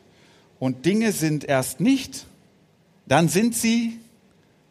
Und 0.59 0.85
Dinge 0.85 1.13
sind 1.13 1.45
erst 1.45 1.79
nicht, 1.79 2.25
dann 3.05 3.29
sind 3.29 3.55
sie 3.55 3.97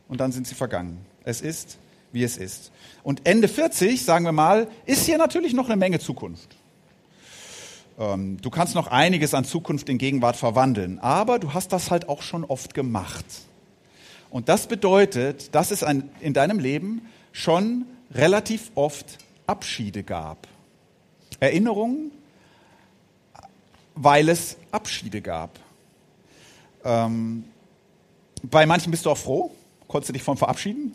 und 0.07 0.21
dann 0.21 0.33
sind 0.33 0.47
sie 0.47 0.55
vergangen. 0.55 0.99
Es 1.25 1.41
ist, 1.41 1.79
wie 2.13 2.25
es 2.25 2.37
ist. 2.37 2.73
Und 3.05 3.27
Ende 3.29 3.49
40, 3.49 4.03
sagen 4.03 4.25
wir 4.25 4.33
mal, 4.33 4.67
ist 4.87 5.05
hier 5.05 5.19
natürlich 5.19 5.53
noch 5.53 5.67
eine 5.67 5.77
Menge 5.77 6.01
Zukunft. 6.01 6.57
Ähm, 7.99 8.39
du 8.41 8.51
kannst 8.51 8.75
noch 8.75 8.87
einiges 8.89 9.35
an 9.35 9.45
Zukunft 9.45 9.89
in 9.91 9.99
Gegenwart 9.99 10.37
verwandeln, 10.37 10.99
aber 10.99 11.39
du 11.39 11.53
hast 11.53 11.73
das 11.73 11.91
halt 11.91 12.09
auch 12.09 12.23
schon 12.23 12.45
oft 12.45 12.73
gemacht. 12.73 13.27
Und 14.31 14.49
das 14.49 14.67
bedeutet, 14.67 15.55
dass 15.55 15.71
es 15.71 15.85
ein, 15.85 16.11
in 16.21 16.33
deinem 16.33 16.59
Leben 16.59 17.03
schon 17.31 17.85
relativ 18.13 18.73
oft 18.75 19.19
Abschiede 19.47 20.03
gab. 20.03 20.49
Erinnerungen, 21.41 22.11
weil 23.95 24.31
es 24.31 24.57
Abschiede 24.73 25.21
gab. 25.21 25.61
Ähm, 26.85 27.45
bei 28.43 28.65
manchen 28.65 28.91
bist 28.91 29.05
du 29.05 29.11
auch 29.11 29.19
froh, 29.19 29.51
konntest 29.87 30.09
du 30.09 30.13
dich 30.15 30.23
von 30.23 30.39
verabschieden. 30.39 30.95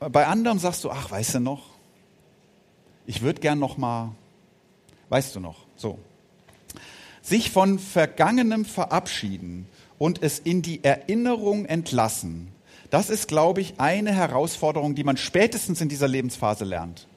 Bei 0.00 0.26
anderen 0.26 0.58
sagst 0.58 0.84
du, 0.84 0.90
ach, 0.90 1.10
weißt 1.10 1.36
du 1.36 1.40
noch, 1.40 1.62
ich 3.06 3.22
würde 3.22 3.40
gern 3.40 3.58
noch 3.58 3.76
mal, 3.76 4.12
weißt 5.08 5.36
du 5.36 5.40
noch, 5.40 5.66
so. 5.76 5.98
Sich 7.22 7.50
von 7.50 7.78
Vergangenem 7.78 8.64
verabschieden 8.64 9.66
und 9.98 10.22
es 10.22 10.38
in 10.38 10.62
die 10.62 10.84
Erinnerung 10.84 11.64
entlassen, 11.64 12.52
das 12.90 13.10
ist, 13.10 13.28
glaube 13.28 13.60
ich, 13.60 13.80
eine 13.80 14.12
Herausforderung, 14.14 14.94
die 14.94 15.04
man 15.04 15.16
spätestens 15.16 15.80
in 15.80 15.88
dieser 15.88 16.06
Lebensphase 16.06 16.64
lernt, 16.64 17.08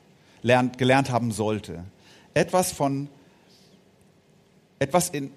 lernt 0.42 0.78
gelernt 0.78 1.12
haben 1.12 1.32
sollte. 1.32 1.84
Etwas 2.34 2.72
von, 2.72 3.10
etwas 4.80 5.10
in, 5.10 5.32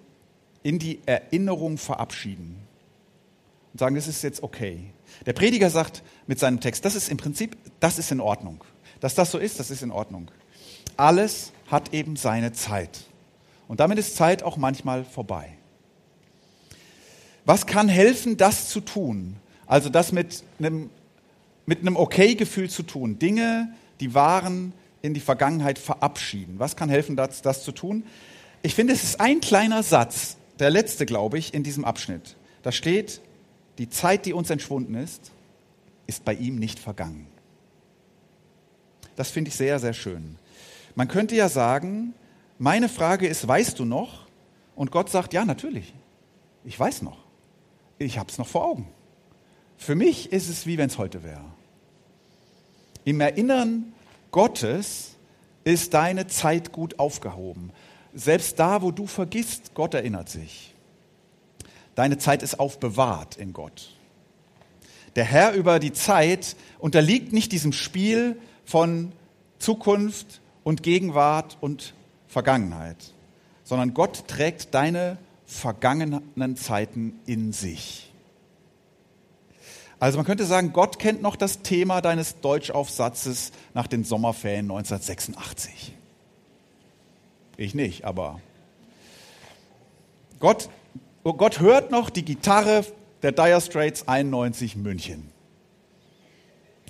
in 0.63 0.79
die 0.79 1.01
Erinnerung 1.05 1.79
verabschieden 1.79 2.57
und 3.73 3.79
sagen, 3.81 3.97
das 3.97 4.07
ist 4.07 4.23
jetzt 4.23 4.43
okay. 4.43 4.93
Der 5.27 5.33
Prediger 5.33 5.71
sagt 5.71 6.03
mit 6.27 6.39
seinem 6.39 6.61
Text, 6.61 6.85
das 6.85 6.95
ist 6.95 7.11
im 7.11 7.17
Prinzip, 7.17 7.57
das 7.81 7.99
ist 7.99 8.11
in 8.11 8.21
Ordnung. 8.21 8.65
Dass 9.01 9.15
das 9.15 9.31
so 9.31 9.39
ist, 9.39 9.61
das 9.61 9.71
ist 9.71 9.83
in 9.83 9.91
Ordnung. 9.91 10.31
Alles 10.97 11.53
hat 11.71 11.95
eben 11.95 12.17
seine 12.17 12.53
Zeit. 12.53 13.05
Und 13.69 13.81
damit 13.81 13.99
ist 13.99 14.17
Zeit 14.17 14.43
auch 14.43 14.57
manchmal 14.57 15.05
vorbei. 15.05 15.57
Was 17.45 17.67
kann 17.67 17.89
helfen, 17.89 18.37
das 18.37 18.69
zu 18.69 18.81
tun? 18.81 19.37
Also 19.67 19.89
das 19.89 20.13
mit 20.13 20.43
einem, 20.59 20.91
mit 21.67 21.81
einem 21.81 21.97
Okay-Gefühl 21.97 22.69
zu 22.69 22.83
tun. 22.83 23.19
Dinge, 23.19 23.73
die 24.01 24.15
waren 24.15 24.73
in 25.03 25.15
die 25.15 25.21
Vergangenheit 25.21 25.79
verabschieden. 25.79 26.59
Was 26.59 26.77
kann 26.77 26.89
helfen, 26.89 27.17
das, 27.17 27.43
das 27.43 27.65
zu 27.65 27.73
tun? 27.73 28.05
Ich 28.63 28.75
finde, 28.75 28.93
es 28.93 29.05
ist 29.05 29.21
ein 29.21 29.41
kleiner 29.41 29.83
Satz, 29.83 30.37
der 30.59 30.71
letzte, 30.71 31.07
glaube 31.07 31.39
ich, 31.39 31.55
in 31.55 31.63
diesem 31.63 31.85
Abschnitt. 31.85 32.37
Da 32.63 32.73
steht, 32.73 33.21
die 33.81 33.89
Zeit, 33.89 34.27
die 34.27 34.35
uns 34.35 34.51
entschwunden 34.51 34.95
ist, 34.95 35.33
ist 36.07 36.23
bei 36.27 36.35
ihm 36.35 36.57
nicht 36.57 36.79
vergangen. 36.79 37.27
Das 39.17 39.31
finde 39.31 39.49
ich 39.49 39.55
sehr, 39.55 39.79
sehr 39.79 39.95
schön. 39.95 40.37
Man 40.95 41.09
könnte 41.09 41.35
ja 41.35 41.49
sagen, 41.49 42.13
meine 42.59 42.91
Frage 42.91 43.27
ist, 43.27 43.49
weißt 43.49 43.79
du 43.79 43.87
noch? 43.87 44.27
Und 44.77 44.91
Gott 44.91 45.09
sagt, 45.09 45.33
ja, 45.33 45.47
natürlich. 45.47 45.95
Ich 46.63 46.79
weiß 46.79 47.01
noch. 47.01 47.25
Ich 47.97 48.19
habe 48.19 48.31
es 48.31 48.37
noch 48.37 48.47
vor 48.47 48.67
Augen. 48.67 48.87
Für 49.79 49.95
mich 49.95 50.31
ist 50.31 50.51
es 50.51 50.67
wie 50.67 50.77
wenn 50.77 50.91
es 50.91 50.99
heute 50.99 51.25
wäre. 51.25 51.47
Im 53.05 53.19
Erinnern 53.23 53.95
Gottes 54.31 55.17
ist 55.65 55.95
deine 55.95 56.27
Zeit 56.27 56.71
gut 56.73 56.99
aufgehoben. 56.99 57.73
Selbst 58.13 58.59
da, 58.59 58.83
wo 58.83 58.91
du 58.91 59.07
vergisst, 59.07 59.73
Gott 59.73 59.95
erinnert 59.95 60.29
sich. 60.29 60.75
Deine 62.01 62.17
Zeit 62.17 62.43
ist 62.43 62.59
aufbewahrt 62.59 63.37
in 63.37 63.53
Gott. 63.53 63.91
Der 65.17 65.25
Herr 65.25 65.53
über 65.53 65.79
die 65.79 65.93
Zeit 65.93 66.57
unterliegt 66.79 67.35
nicht 67.35 67.53
diesem 67.53 67.75
Spiel 67.75 68.41
von 68.65 69.13
Zukunft 69.59 70.41
und 70.65 70.83
Gegenwart 70.83 71.59
und 71.61 71.93
Vergangenheit, 72.27 73.13
sondern 73.65 73.93
Gott 73.93 74.27
trägt 74.29 74.73
deine 74.73 75.19
vergangenen 75.45 76.57
Zeiten 76.57 77.21
in 77.27 77.53
sich. 77.53 78.11
Also 79.99 80.17
man 80.17 80.25
könnte 80.25 80.47
sagen, 80.47 80.73
Gott 80.73 80.99
kennt 80.99 81.21
noch 81.21 81.37
das 81.37 81.61
Thema 81.61 82.01
deines 82.01 82.41
Deutschaufsatzes 82.41 83.53
nach 83.75 83.87
den 83.87 84.05
Sommerferien 84.05 84.71
1986. 84.71 85.93
Ich 87.59 87.75
nicht, 87.75 88.07
aber 88.07 88.41
Gott, 90.39 90.71
Gott 91.23 91.61
hört 91.61 91.91
noch 91.91 92.09
die 92.09 92.25
Gitarre 92.25 92.85
der 93.23 93.33
Dire 93.33 93.61
Straits 93.61 94.09
91 94.09 94.77
München. 94.77 95.31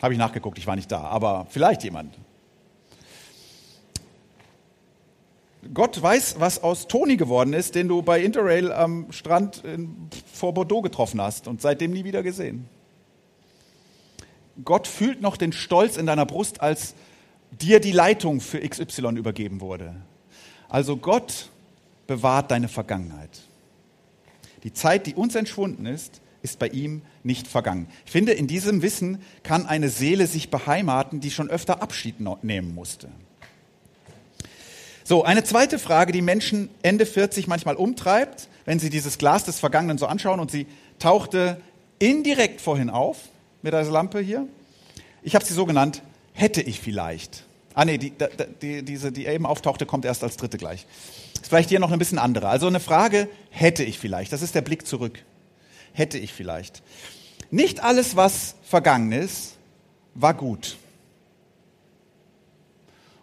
Habe 0.00 0.14
ich 0.14 0.18
nachgeguckt, 0.18 0.56
ich 0.56 0.66
war 0.66 0.76
nicht 0.76 0.90
da, 0.90 1.02
aber 1.02 1.46
vielleicht 1.50 1.82
jemand. 1.82 2.16
Gott 5.74 6.00
weiß, 6.00 6.36
was 6.38 6.62
aus 6.62 6.88
Toni 6.88 7.16
geworden 7.16 7.52
ist, 7.52 7.74
den 7.74 7.88
du 7.88 8.00
bei 8.02 8.22
Interrail 8.22 8.72
am 8.72 9.12
Strand 9.12 9.62
in, 9.64 10.08
vor 10.32 10.54
Bordeaux 10.54 10.80
getroffen 10.80 11.20
hast 11.20 11.48
und 11.48 11.60
seitdem 11.60 11.92
nie 11.92 12.04
wieder 12.04 12.22
gesehen. 12.22 12.68
Gott 14.64 14.86
fühlt 14.86 15.20
noch 15.20 15.36
den 15.36 15.52
Stolz 15.52 15.96
in 15.96 16.06
deiner 16.06 16.24
Brust, 16.24 16.60
als 16.60 16.94
dir 17.50 17.80
die 17.80 17.92
Leitung 17.92 18.40
für 18.40 18.60
XY 18.60 19.16
übergeben 19.16 19.60
wurde. 19.60 19.96
Also 20.68 20.96
Gott 20.96 21.50
bewahrt 22.06 22.50
deine 22.50 22.68
Vergangenheit. 22.68 23.42
Die 24.62 24.72
Zeit, 24.72 25.06
die 25.06 25.14
uns 25.14 25.34
entschwunden 25.34 25.86
ist, 25.86 26.20
ist 26.42 26.58
bei 26.58 26.68
ihm 26.68 27.02
nicht 27.22 27.46
vergangen. 27.46 27.86
Ich 28.06 28.12
finde, 28.12 28.32
in 28.32 28.46
diesem 28.46 28.82
Wissen 28.82 29.22
kann 29.42 29.66
eine 29.66 29.88
Seele 29.88 30.26
sich 30.26 30.50
beheimaten, 30.50 31.20
die 31.20 31.30
schon 31.30 31.50
öfter 31.50 31.82
Abschied 31.82 32.16
nehmen 32.42 32.74
musste. 32.74 33.08
So, 35.04 35.24
eine 35.24 35.44
zweite 35.44 35.78
Frage, 35.78 36.12
die 36.12 36.22
Menschen 36.22 36.70
Ende 36.82 37.04
40 37.04 37.46
manchmal 37.46 37.74
umtreibt, 37.74 38.48
wenn 38.64 38.78
sie 38.78 38.90
dieses 38.90 39.18
Glas 39.18 39.44
des 39.44 39.58
Vergangenen 39.58 39.98
so 39.98 40.06
anschauen 40.06 40.40
und 40.40 40.50
sie 40.50 40.66
tauchte 40.98 41.60
indirekt 41.98 42.60
vorhin 42.60 42.90
auf 42.90 43.18
mit 43.62 43.72
dieser 43.72 43.90
Lampe 43.90 44.20
hier. 44.20 44.46
Ich 45.22 45.34
habe 45.34 45.44
sie 45.44 45.54
so 45.54 45.66
genannt, 45.66 46.02
hätte 46.32 46.62
ich 46.62 46.80
vielleicht. 46.80 47.44
Ah 47.74 47.84
nee, 47.84 47.98
die, 47.98 48.12
die, 48.62 48.82
diese, 48.82 49.12
die 49.12 49.26
eben 49.26 49.46
auftauchte, 49.46 49.86
kommt 49.86 50.04
erst 50.04 50.24
als 50.24 50.36
dritte 50.36 50.58
gleich. 50.58 50.86
Ist 51.34 51.48
vielleicht 51.48 51.68
hier 51.68 51.80
noch 51.80 51.92
ein 51.92 51.98
bisschen 51.98 52.18
andere. 52.18 52.48
Also 52.48 52.66
eine 52.66 52.80
Frage, 52.80 53.28
hätte 53.50 53.84
ich 53.84 53.98
vielleicht. 53.98 54.32
Das 54.32 54.42
ist 54.42 54.54
der 54.54 54.62
Blick 54.62 54.86
zurück. 54.86 55.24
Hätte 55.92 56.18
ich 56.18 56.32
vielleicht. 56.32 56.82
Nicht 57.50 57.82
alles, 57.82 58.16
was 58.16 58.56
vergangen 58.62 59.12
ist, 59.12 59.56
war 60.14 60.34
gut. 60.34 60.76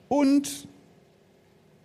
Und, 0.10 0.68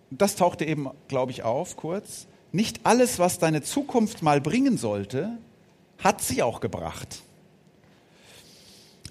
das 0.09 0.35
tauchte 0.35 0.65
eben, 0.65 0.89
glaube 1.07 1.31
ich, 1.31 1.43
auf 1.43 1.75
kurz, 1.75 2.27
nicht 2.51 2.85
alles, 2.85 3.19
was 3.19 3.39
deine 3.39 3.63
Zukunft 3.63 4.21
mal 4.21 4.39
bringen 4.39 4.77
sollte, 4.77 5.37
hat 5.97 6.21
sie 6.21 6.43
auch 6.43 6.59
gebracht. 6.59 7.23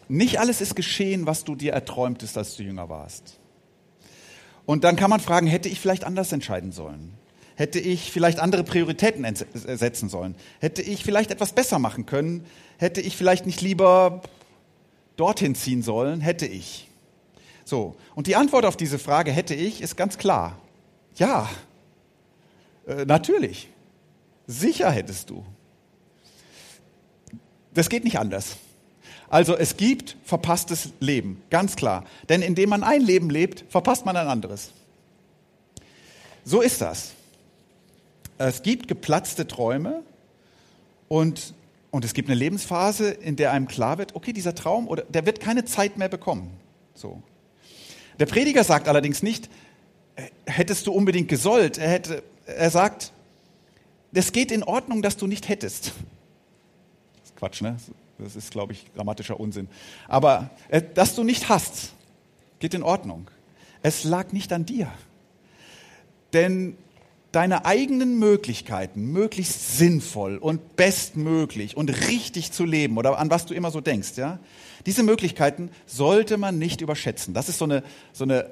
Nicht 0.09 0.39
alles 0.39 0.61
ist 0.61 0.77
geschehen, 0.77 1.27
was 1.27 1.45
du 1.45 1.55
dir 1.55 1.73
erträumtest, 1.73 2.37
als 2.37 2.57
du 2.57 2.63
jünger 2.63 2.89
warst. 2.89 3.39
Und 4.67 4.85
dann 4.85 4.97
kann 4.97 5.11
man 5.11 5.21
fragen, 5.21 5.47
hätte 5.47 5.69
ich 5.69 5.81
vielleicht 5.81 6.05
anders 6.05 6.33
entscheiden 6.33 6.73
sollen? 6.73 7.15
Hätte 7.55 7.79
ich 7.79 8.11
vielleicht 8.11 8.39
andere 8.39 8.65
Prioritäten 8.65 9.27
setzen 9.35 10.09
sollen? 10.09 10.35
Hätte 10.61 10.83
ich 10.83 11.05
vielleicht 11.05 11.31
etwas 11.31 11.53
besser 11.53 11.79
machen 11.79 12.07
können? 12.07 12.47
Hätte 12.79 13.01
ich 13.01 13.17
vielleicht 13.17 13.47
nicht 13.47 13.61
lieber 13.61 14.23
dorthin 15.17 15.55
ziehen 15.55 15.83
sollen? 15.83 16.21
Hätte 16.21 16.47
ich. 16.47 16.89
So. 17.65 17.97
Und 18.15 18.27
die 18.27 18.37
Antwort 18.37 18.65
auf 18.65 18.77
diese 18.77 18.99
Frage, 18.99 19.33
hätte 19.33 19.55
ich, 19.55 19.83
ist 19.83 19.97
ganz 19.97 20.19
klar. 20.19 20.59
Ja. 21.17 21.49
Äh, 22.87 23.05
natürlich. 23.05 23.69
Sicher 24.47 24.91
hättest 24.91 25.31
du. 25.31 25.45
Das 27.75 27.89
geht 27.89 28.05
nicht 28.05 28.19
anders. 28.19 28.57
Also 29.33 29.57
es 29.57 29.79
gibt 29.79 30.19
verpasstes 30.25 30.91
Leben, 31.01 31.43
ganz 31.49 31.75
klar. 31.75 32.05
Denn 32.29 32.43
indem 32.43 32.69
man 32.69 32.85
ein 32.85 33.01
Leben 33.01 33.31
lebt, 33.31 33.65
verpasst 33.71 34.05
man 34.05 34.15
ein 34.15 34.27
anderes. 34.27 34.73
So 36.45 36.61
ist 36.61 36.83
das. 36.83 37.13
Es 38.37 38.63
gibt 38.63 38.89
geplatzte 38.89 39.49
Träume 39.49 40.03
und, 41.09 41.55
und 41.91 42.05
es 42.05 42.13
gibt 42.13 42.29
eine 42.29 42.39
Lebensphase, 42.39 43.09
in 43.09 43.37
der 43.37 43.53
einem 43.53 43.69
klar 43.69 43.97
wird, 43.97 44.15
okay, 44.15 44.35
dieser 44.35 44.55
Traum, 44.55 44.87
oder, 44.87 45.05
der 45.05 45.25
wird 45.25 45.41
keine 45.41 45.65
Zeit 45.65 45.97
mehr 45.97 46.11
bekommen. 46.11 46.51
So. 46.95 47.23
Der 48.21 48.27
Prediger 48.27 48.65
sagt 48.65 48.87
allerdings 48.87 49.23
nicht, 49.23 49.49
äh, 50.17 50.29
hättest 50.45 50.87
du 50.87 50.93
unbedingt 50.93 51.29
gesollt. 51.29 51.79
Er, 51.79 51.89
hätte, 51.89 52.23
er 52.45 52.69
sagt, 52.69 53.13
es 54.13 54.33
geht 54.33 54.53
in 54.53 54.63
Ordnung, 54.63 55.01
dass 55.01 55.17
du 55.17 55.27
nicht 55.27 55.49
hättest. 55.49 55.87
Das 55.87 57.31
ist 57.31 57.37
Quatsch, 57.37 57.63
ne? 57.63 57.79
Das 58.19 58.37
ist, 58.37 58.51
glaube 58.51 58.73
ich, 58.73 58.93
grammatischer 58.95 59.39
Unsinn. 59.41 59.69
Aber 60.09 60.51
äh, 60.69 60.83
dass 60.95 61.15
du 61.15 61.25
nicht 61.25 61.49
hast, 61.49 61.93
geht 62.59 62.75
in 62.75 62.83
Ordnung. 62.83 63.31
Es 63.83 64.05
lag 64.05 64.33
nicht 64.33 64.53
an 64.53 64.65
dir. 64.65 64.93
Denn 66.33 66.77
deine 67.33 67.65
eigenen 67.65 68.19
Möglichkeiten 68.19 69.07
möglichst 69.13 69.79
sinnvoll 69.79 70.37
und 70.37 70.77
bestmöglich 70.77 71.77
und 71.77 72.09
richtig 72.09 72.53
zu 72.53 72.65
leben 72.65 72.99
oder 72.99 73.19
an 73.19 73.31
was 73.31 73.47
du 73.47 73.55
immer 73.55 73.71
so 73.71 73.81
denkst, 73.81 74.17
ja, 74.17 74.39
diese 74.85 75.03
Möglichkeiten 75.03 75.71
sollte 75.87 76.37
man 76.37 76.59
nicht 76.59 76.81
überschätzen. 76.83 77.35
Das 77.35 77.49
ist 77.49 77.59
so 77.59 77.65
eine, 77.65 77.83
so 78.13 78.25
eine 78.25 78.51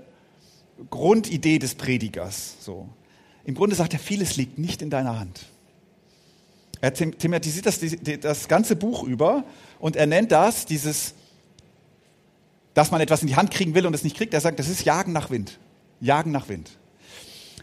Grundidee 0.89 1.59
des 1.59 1.75
Predigers. 1.75 2.57
So. 2.61 2.89
Im 3.45 3.55
Grunde 3.55 3.77
sagt 3.77 3.93
er, 3.93 3.99
vieles 3.99 4.37
liegt 4.37 4.59
nicht 4.59 4.81
in 4.81 4.91
deiner 4.91 5.19
Hand. 5.19 5.47
Er 6.81 6.95
thematisiert 6.95 7.67
das, 7.67 7.81
das 8.21 8.49
ganze 8.49 8.75
Buch 8.75 9.03
über 9.03 9.45
und 9.79 9.97
er 9.97 10.07
nennt 10.07 10.33
das 10.33 10.65
dieses, 10.65 11.15
dass 12.75 12.91
man 12.91 13.01
etwas 13.01 13.21
in 13.23 13.29
die 13.29 13.37
Hand 13.37 13.51
kriegen 13.51 13.75
will 13.75 13.87
und 13.87 13.95
es 13.95 14.03
nicht 14.03 14.17
kriegt. 14.17 14.33
Er 14.33 14.41
sagt, 14.41 14.59
das 14.59 14.69
ist 14.69 14.85
Jagen 14.85 15.13
nach 15.13 15.31
Wind. 15.31 15.59
Jagen 16.01 16.31
nach 16.31 16.49
Wind. 16.49 16.71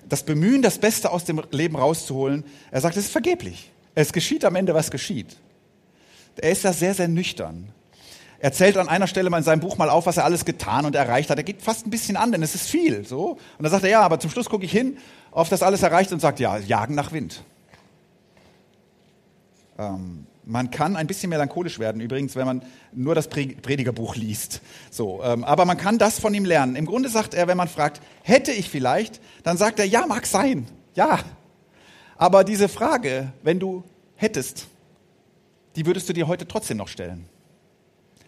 Das 0.08 0.24
Bemühen, 0.24 0.62
das 0.62 0.78
Beste 0.78 1.12
aus 1.12 1.26
dem 1.26 1.42
Leben 1.52 1.76
rauszuholen. 1.76 2.44
Er 2.70 2.82
sagt, 2.82 2.96
es 2.96 3.06
ist 3.06 3.12
vergeblich. 3.12 3.72
Es 3.96 4.14
geschieht 4.14 4.46
am 4.46 4.56
Ende, 4.56 4.74
was 4.74 4.92
geschieht. 4.92 5.38
Er 6.38 6.52
ist 6.52 6.64
da 6.64 6.72
sehr, 6.72 6.94
sehr 6.94 7.08
nüchtern. 7.08 7.70
Er 8.40 8.54
zählt 8.54 8.78
an 8.78 8.88
einer 8.88 9.08
Stelle 9.08 9.32
mal 9.32 9.40
in 9.40 9.44
seinem 9.44 9.62
Buch 9.62 9.78
mal 9.78 9.90
auf, 9.90 10.06
was 10.06 10.18
er 10.18 10.26
alles 10.26 10.46
getan 10.46 10.86
und 10.86 10.96
erreicht 10.96 11.32
hat. 11.32 11.38
Er 11.40 11.44
geht 11.44 11.64
fast 11.64 11.88
ein 11.88 11.90
bisschen 11.90 12.16
an, 12.16 12.32
denn 12.32 12.44
es 12.44 12.54
ist 12.54 12.70
viel. 12.70 13.04
So. 13.04 13.32
Und 13.32 13.64
dann 13.64 13.72
sagt 13.72 13.84
er, 13.84 13.90
ja, 13.90 14.02
aber 14.02 14.20
zum 14.20 14.30
Schluss 14.30 14.50
gucke 14.50 14.66
ich 14.66 14.72
hin 14.72 14.98
auf 15.32 15.50
das 15.50 15.64
alles 15.64 15.82
erreicht 15.84 16.12
und 16.12 16.20
sagt, 16.20 16.40
ja, 16.40 16.58
jagen 16.58 16.96
nach 16.96 17.12
Wind. 17.12 17.44
Ähm, 19.78 20.26
man 20.46 20.72
kann 20.72 20.96
ein 20.96 21.08
bisschen 21.08 21.30
melancholisch 21.30 21.78
werden, 21.78 22.02
übrigens, 22.02 22.36
wenn 22.36 22.46
man 22.46 22.62
nur 22.94 23.16
das 23.16 23.28
Predigerbuch 23.28 24.16
liest. 24.16 24.62
So, 24.90 25.22
ähm, 25.24 25.44
aber 25.44 25.66
man 25.66 25.78
kann 25.78 25.98
das 25.98 26.20
von 26.20 26.34
ihm 26.34 26.46
lernen. 26.46 26.76
Im 26.78 26.86
Grunde 26.86 27.10
sagt 27.10 27.34
er, 27.34 27.48
wenn 27.48 27.58
man 27.58 27.68
fragt, 27.68 28.02
hätte 28.24 28.54
ich 28.54 28.70
vielleicht, 28.70 29.20
dann 29.44 29.58
sagt 29.58 29.80
er, 29.80 29.86
ja, 29.86 30.06
mag 30.08 30.26
sein, 30.26 30.66
ja. 30.96 31.20
Aber 32.18 32.44
diese 32.44 32.70
Frage, 32.70 33.34
wenn 33.44 33.60
du 33.60 33.84
hättest, 34.16 34.68
die 35.76 35.86
würdest 35.86 36.08
du 36.08 36.14
dir 36.14 36.28
heute 36.28 36.48
trotzdem 36.48 36.78
noch 36.78 36.88
stellen. 36.88 37.28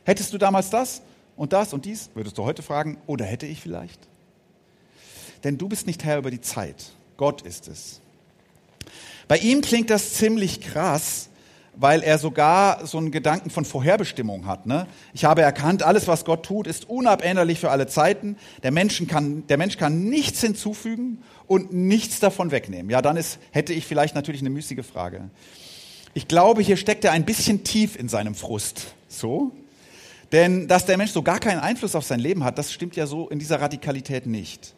Hättest 0.03 0.33
du 0.33 0.37
damals 0.37 0.69
das 0.69 1.01
und 1.35 1.53
das 1.53 1.73
und 1.73 1.85
dies, 1.85 2.09
würdest 2.13 2.37
du 2.37 2.43
heute 2.43 2.61
fragen, 2.61 2.97
oder 3.07 3.25
hätte 3.25 3.45
ich 3.45 3.61
vielleicht? 3.61 4.07
Denn 5.43 5.57
du 5.57 5.69
bist 5.69 5.87
nicht 5.87 6.03
Herr 6.03 6.17
über 6.17 6.31
die 6.31 6.41
Zeit. 6.41 6.91
Gott 7.15 7.43
ist 7.43 7.67
es. 7.67 8.01
Bei 9.27 9.37
ihm 9.37 9.61
klingt 9.61 9.89
das 9.89 10.13
ziemlich 10.15 10.59
krass, 10.59 11.28
weil 11.75 12.01
er 12.03 12.17
sogar 12.17 12.85
so 12.85 12.97
einen 12.97 13.11
Gedanken 13.11 13.49
von 13.49 13.65
Vorherbestimmung 13.65 14.45
hat. 14.45 14.65
Ne? 14.65 14.87
Ich 15.13 15.25
habe 15.25 15.41
erkannt, 15.41 15.83
alles, 15.83 16.07
was 16.07 16.25
Gott 16.25 16.45
tut, 16.45 16.67
ist 16.67 16.89
unabänderlich 16.89 17.59
für 17.59 17.71
alle 17.71 17.87
Zeiten. 17.87 18.37
Der, 18.63 18.71
Menschen 18.71 19.07
kann, 19.07 19.45
der 19.47 19.57
Mensch 19.57 19.77
kann 19.77 20.05
nichts 20.05 20.41
hinzufügen 20.41 21.23
und 21.47 21.73
nichts 21.73 22.19
davon 22.19 22.51
wegnehmen. 22.51 22.89
Ja, 22.89 23.01
dann 23.01 23.17
ist, 23.17 23.39
hätte 23.51 23.73
ich 23.73 23.85
vielleicht 23.85 24.15
natürlich 24.15 24.41
eine 24.41 24.49
müßige 24.49 24.85
Frage. 24.85 25.29
Ich 26.13 26.27
glaube, 26.27 26.61
hier 26.61 26.77
steckt 26.77 27.05
er 27.05 27.11
ein 27.11 27.25
bisschen 27.25 27.63
tief 27.63 27.95
in 27.95 28.09
seinem 28.09 28.35
Frust. 28.35 28.93
So? 29.07 29.51
Denn 30.31 30.67
dass 30.67 30.85
der 30.85 30.97
Mensch 30.97 31.11
so 31.11 31.23
gar 31.23 31.39
keinen 31.39 31.59
Einfluss 31.59 31.95
auf 31.95 32.05
sein 32.05 32.19
Leben 32.19 32.43
hat, 32.43 32.57
das 32.57 32.71
stimmt 32.71 32.95
ja 32.95 33.07
so 33.07 33.29
in 33.29 33.39
dieser 33.39 33.61
Radikalität 33.61 34.25
nicht. 34.25 34.73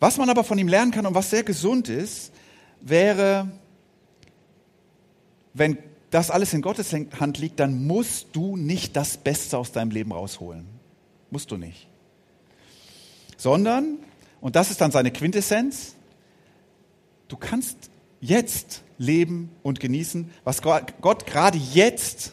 Was 0.00 0.16
man 0.16 0.30
aber 0.30 0.44
von 0.44 0.58
ihm 0.58 0.68
lernen 0.68 0.92
kann 0.92 1.06
und 1.06 1.14
was 1.14 1.30
sehr 1.30 1.42
gesund 1.42 1.88
ist, 1.88 2.30
wäre, 2.80 3.48
wenn 5.54 5.78
das 6.10 6.30
alles 6.30 6.54
in 6.54 6.62
Gottes 6.62 6.92
Hand 6.92 7.38
liegt, 7.38 7.60
dann 7.60 7.86
musst 7.86 8.28
du 8.32 8.56
nicht 8.56 8.96
das 8.96 9.16
Beste 9.16 9.58
aus 9.58 9.72
deinem 9.72 9.90
Leben 9.90 10.12
rausholen. 10.12 10.66
Musst 11.30 11.50
du 11.50 11.56
nicht. 11.56 11.86
Sondern, 13.36 13.98
und 14.40 14.56
das 14.56 14.70
ist 14.70 14.80
dann 14.80 14.90
seine 14.90 15.10
Quintessenz, 15.10 15.94
du 17.28 17.36
kannst 17.36 17.90
jetzt 18.20 18.82
leben 18.96 19.50
und 19.62 19.80
genießen, 19.80 20.30
was 20.44 20.62
Gott 20.62 21.26
gerade 21.26 21.58
jetzt, 21.58 22.32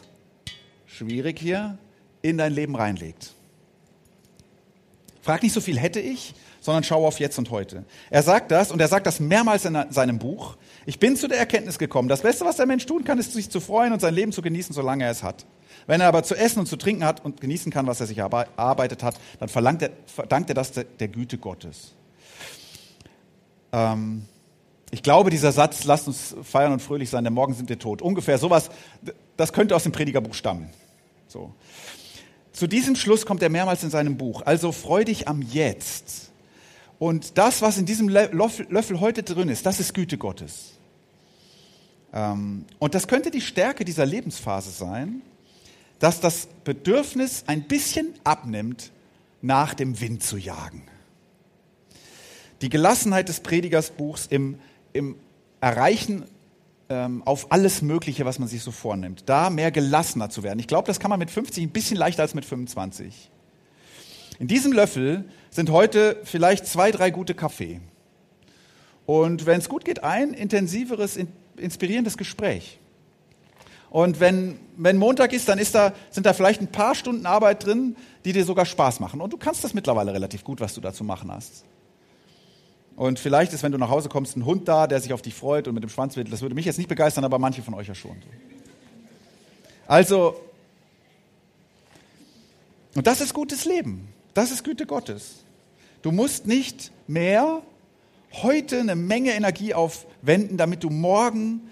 schwierig 0.86 1.38
hier, 1.38 1.78
in 2.22 2.38
dein 2.38 2.52
Leben 2.52 2.74
reinlegt. 2.74 3.35
Frag 5.26 5.42
nicht 5.42 5.54
so 5.54 5.60
viel 5.60 5.76
hätte 5.76 5.98
ich, 5.98 6.34
sondern 6.60 6.84
schau 6.84 7.04
auf 7.04 7.18
jetzt 7.18 7.36
und 7.36 7.50
heute. 7.50 7.84
Er 8.10 8.22
sagt 8.22 8.52
das 8.52 8.70
und 8.70 8.80
er 8.80 8.86
sagt 8.86 9.08
das 9.08 9.18
mehrmals 9.18 9.64
in 9.64 9.76
seinem 9.90 10.20
Buch. 10.20 10.56
Ich 10.86 11.00
bin 11.00 11.16
zu 11.16 11.26
der 11.26 11.36
Erkenntnis 11.36 11.80
gekommen, 11.80 12.08
das 12.08 12.22
Beste, 12.22 12.44
was 12.44 12.58
der 12.58 12.66
Mensch 12.66 12.86
tun 12.86 13.02
kann, 13.02 13.18
ist 13.18 13.32
sich 13.32 13.50
zu 13.50 13.58
freuen 13.58 13.92
und 13.92 14.00
sein 14.00 14.14
Leben 14.14 14.30
zu 14.30 14.40
genießen, 14.40 14.72
solange 14.72 15.02
er 15.02 15.10
es 15.10 15.24
hat. 15.24 15.44
Wenn 15.88 16.00
er 16.00 16.06
aber 16.06 16.22
zu 16.22 16.36
essen 16.36 16.60
und 16.60 16.66
zu 16.66 16.76
trinken 16.76 17.04
hat 17.04 17.24
und 17.24 17.40
genießen 17.40 17.72
kann, 17.72 17.88
was 17.88 17.98
er 17.98 18.06
sich 18.06 18.18
erarbeitet 18.18 19.02
hat, 19.02 19.16
dann 19.40 19.48
verlangt 19.48 19.82
er, 19.82 19.90
verdankt 20.06 20.48
er 20.48 20.54
das 20.54 20.70
der, 20.70 20.84
der 20.84 21.08
Güte 21.08 21.38
Gottes. 21.38 21.92
Ähm, 23.72 24.26
ich 24.92 25.02
glaube, 25.02 25.30
dieser 25.30 25.50
Satz, 25.50 25.82
lasst 25.82 26.06
uns 26.06 26.36
feiern 26.44 26.72
und 26.72 26.82
fröhlich 26.82 27.10
sein, 27.10 27.24
denn 27.24 27.32
morgen 27.32 27.54
sind 27.54 27.68
wir 27.68 27.80
tot. 27.80 28.00
Ungefähr 28.00 28.38
sowas, 28.38 28.70
das 29.36 29.52
könnte 29.52 29.74
aus 29.74 29.82
dem 29.82 29.90
Predigerbuch 29.90 30.34
stammen. 30.34 30.70
So. 31.26 31.52
Zu 32.56 32.66
diesem 32.66 32.96
Schluss 32.96 33.26
kommt 33.26 33.42
er 33.42 33.50
mehrmals 33.50 33.82
in 33.82 33.90
seinem 33.90 34.16
Buch. 34.16 34.40
Also 34.46 34.72
freu 34.72 35.04
dich 35.04 35.28
am 35.28 35.42
Jetzt. 35.42 36.32
Und 36.98 37.36
das, 37.36 37.60
was 37.60 37.76
in 37.76 37.84
diesem 37.84 38.08
Löffel 38.08 38.98
heute 39.00 39.22
drin 39.22 39.50
ist, 39.50 39.66
das 39.66 39.78
ist 39.78 39.92
Güte 39.92 40.16
Gottes. 40.16 40.72
Ähm, 42.14 42.64
und 42.78 42.94
das 42.94 43.08
könnte 43.08 43.30
die 43.30 43.42
Stärke 43.42 43.84
dieser 43.84 44.06
Lebensphase 44.06 44.70
sein, 44.70 45.20
dass 45.98 46.22
das 46.22 46.48
Bedürfnis 46.64 47.44
ein 47.46 47.64
bisschen 47.64 48.14
abnimmt, 48.24 48.90
nach 49.42 49.74
dem 49.74 50.00
Wind 50.00 50.22
zu 50.22 50.38
jagen. 50.38 50.82
Die 52.62 52.70
Gelassenheit 52.70 53.28
des 53.28 53.40
Predigersbuchs 53.40 54.28
im, 54.28 54.58
im 54.94 55.16
Erreichen 55.60 56.24
ähm, 56.88 57.22
auf 57.24 57.50
alles 57.52 57.82
Mögliche, 57.82 58.24
was 58.24 58.38
man 58.38 58.48
sich 58.48 58.62
so 58.62 58.70
vornimmt, 58.70 59.24
da 59.26 59.50
mehr 59.50 59.70
gelassener 59.70 60.30
zu 60.30 60.42
werden. 60.42 60.58
Ich 60.58 60.68
glaube, 60.68 60.86
das 60.86 61.00
kann 61.00 61.10
man 61.10 61.18
mit 61.18 61.30
50 61.30 61.64
ein 61.64 61.70
bisschen 61.70 61.96
leichter 61.96 62.22
als 62.22 62.34
mit 62.34 62.44
25. 62.44 63.30
In 64.38 64.48
diesem 64.48 64.72
Löffel 64.72 65.24
sind 65.50 65.70
heute 65.70 66.20
vielleicht 66.24 66.66
zwei, 66.66 66.90
drei 66.90 67.10
gute 67.10 67.34
Kaffee. 67.34 67.80
Und 69.06 69.46
wenn 69.46 69.60
es 69.60 69.68
gut 69.68 69.84
geht, 69.84 70.04
ein 70.04 70.34
intensiveres, 70.34 71.18
inspirierendes 71.56 72.16
Gespräch. 72.16 72.78
Und 73.88 74.20
wenn, 74.20 74.58
wenn 74.76 74.98
Montag 74.98 75.32
ist, 75.32 75.48
dann 75.48 75.58
ist 75.58 75.74
da, 75.74 75.92
sind 76.10 76.26
da 76.26 76.34
vielleicht 76.34 76.60
ein 76.60 76.66
paar 76.66 76.94
Stunden 76.94 77.24
Arbeit 77.24 77.64
drin, 77.64 77.96
die 78.24 78.32
dir 78.32 78.44
sogar 78.44 78.66
Spaß 78.66 79.00
machen. 79.00 79.20
Und 79.20 79.32
du 79.32 79.36
kannst 79.36 79.64
das 79.64 79.74
mittlerweile 79.74 80.12
relativ 80.12 80.44
gut, 80.44 80.60
was 80.60 80.74
du 80.74 80.80
da 80.80 80.92
zu 80.92 81.04
machen 81.04 81.30
hast. 81.32 81.64
Und 82.96 83.18
vielleicht 83.18 83.52
ist, 83.52 83.62
wenn 83.62 83.72
du 83.72 83.78
nach 83.78 83.90
Hause 83.90 84.08
kommst, 84.08 84.36
ein 84.36 84.46
Hund 84.46 84.66
da, 84.68 84.86
der 84.86 85.00
sich 85.00 85.12
auf 85.12 85.20
dich 85.20 85.34
freut 85.34 85.68
und 85.68 85.74
mit 85.74 85.82
dem 85.82 85.90
Schwanz 85.90 86.16
wedelt. 86.16 86.32
Das 86.32 86.40
würde 86.40 86.54
mich 86.54 86.64
jetzt 86.64 86.78
nicht 86.78 86.88
begeistern, 86.88 87.24
aber 87.24 87.38
manche 87.38 87.62
von 87.62 87.74
euch 87.74 87.86
ja 87.86 87.94
schon. 87.94 88.16
Also, 89.86 90.40
und 92.94 93.06
das 93.06 93.20
ist 93.20 93.34
gutes 93.34 93.66
Leben. 93.66 94.08
Das 94.32 94.50
ist 94.50 94.64
Güte 94.64 94.86
Gottes. 94.86 95.44
Du 96.00 96.10
musst 96.10 96.46
nicht 96.46 96.90
mehr 97.06 97.62
heute 98.32 98.80
eine 98.80 98.96
Menge 98.96 99.32
Energie 99.32 99.74
aufwenden, 99.74 100.56
damit 100.56 100.82
du 100.82 100.90
morgen 100.90 101.68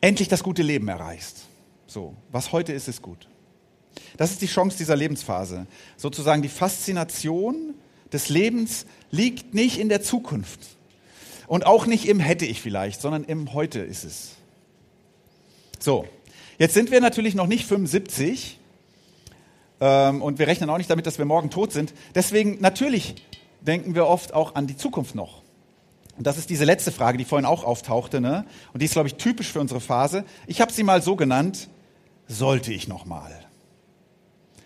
endlich 0.00 0.28
das 0.28 0.42
gute 0.42 0.62
Leben 0.62 0.88
erreichst. 0.88 1.46
So, 1.86 2.14
was 2.30 2.52
heute 2.52 2.74
ist, 2.74 2.86
ist 2.86 3.00
gut. 3.00 3.28
Das 4.18 4.30
ist 4.30 4.42
die 4.42 4.46
Chance 4.46 4.76
dieser 4.76 4.96
Lebensphase. 4.96 5.66
Sozusagen 5.96 6.42
die 6.42 6.48
Faszination 6.48 7.74
des 8.12 8.28
Lebens 8.28 8.86
liegt 9.10 9.54
nicht 9.54 9.78
in 9.78 9.88
der 9.88 10.02
Zukunft 10.02 10.60
und 11.46 11.66
auch 11.66 11.86
nicht 11.86 12.06
im 12.08 12.20
hätte 12.20 12.46
ich 12.46 12.60
vielleicht, 12.60 13.00
sondern 13.00 13.24
im 13.24 13.52
heute 13.52 13.80
ist 13.80 14.04
es. 14.04 14.36
So, 15.78 16.06
jetzt 16.58 16.74
sind 16.74 16.90
wir 16.90 17.00
natürlich 17.00 17.34
noch 17.34 17.46
nicht 17.46 17.66
75 17.66 18.58
ähm, 19.80 20.22
und 20.22 20.38
wir 20.38 20.46
rechnen 20.46 20.70
auch 20.70 20.78
nicht 20.78 20.90
damit, 20.90 21.06
dass 21.06 21.18
wir 21.18 21.24
morgen 21.24 21.50
tot 21.50 21.72
sind. 21.72 21.94
Deswegen 22.14 22.60
natürlich 22.60 23.16
denken 23.60 23.94
wir 23.94 24.06
oft 24.06 24.34
auch 24.34 24.54
an 24.54 24.66
die 24.66 24.76
Zukunft 24.76 25.14
noch. 25.14 25.42
Und 26.16 26.26
das 26.26 26.36
ist 26.36 26.50
diese 26.50 26.64
letzte 26.64 26.90
Frage, 26.90 27.16
die 27.16 27.24
vorhin 27.24 27.46
auch 27.46 27.62
auftauchte, 27.62 28.20
ne? 28.20 28.44
Und 28.72 28.82
die 28.82 28.86
ist, 28.86 28.92
glaube 28.92 29.06
ich, 29.06 29.14
typisch 29.14 29.52
für 29.52 29.60
unsere 29.60 29.80
Phase. 29.80 30.24
Ich 30.48 30.60
habe 30.60 30.72
sie 30.72 30.82
mal 30.82 31.00
so 31.00 31.14
genannt: 31.14 31.68
Sollte 32.26 32.72
ich 32.72 32.88
noch 32.88 33.04
mal? 33.06 33.32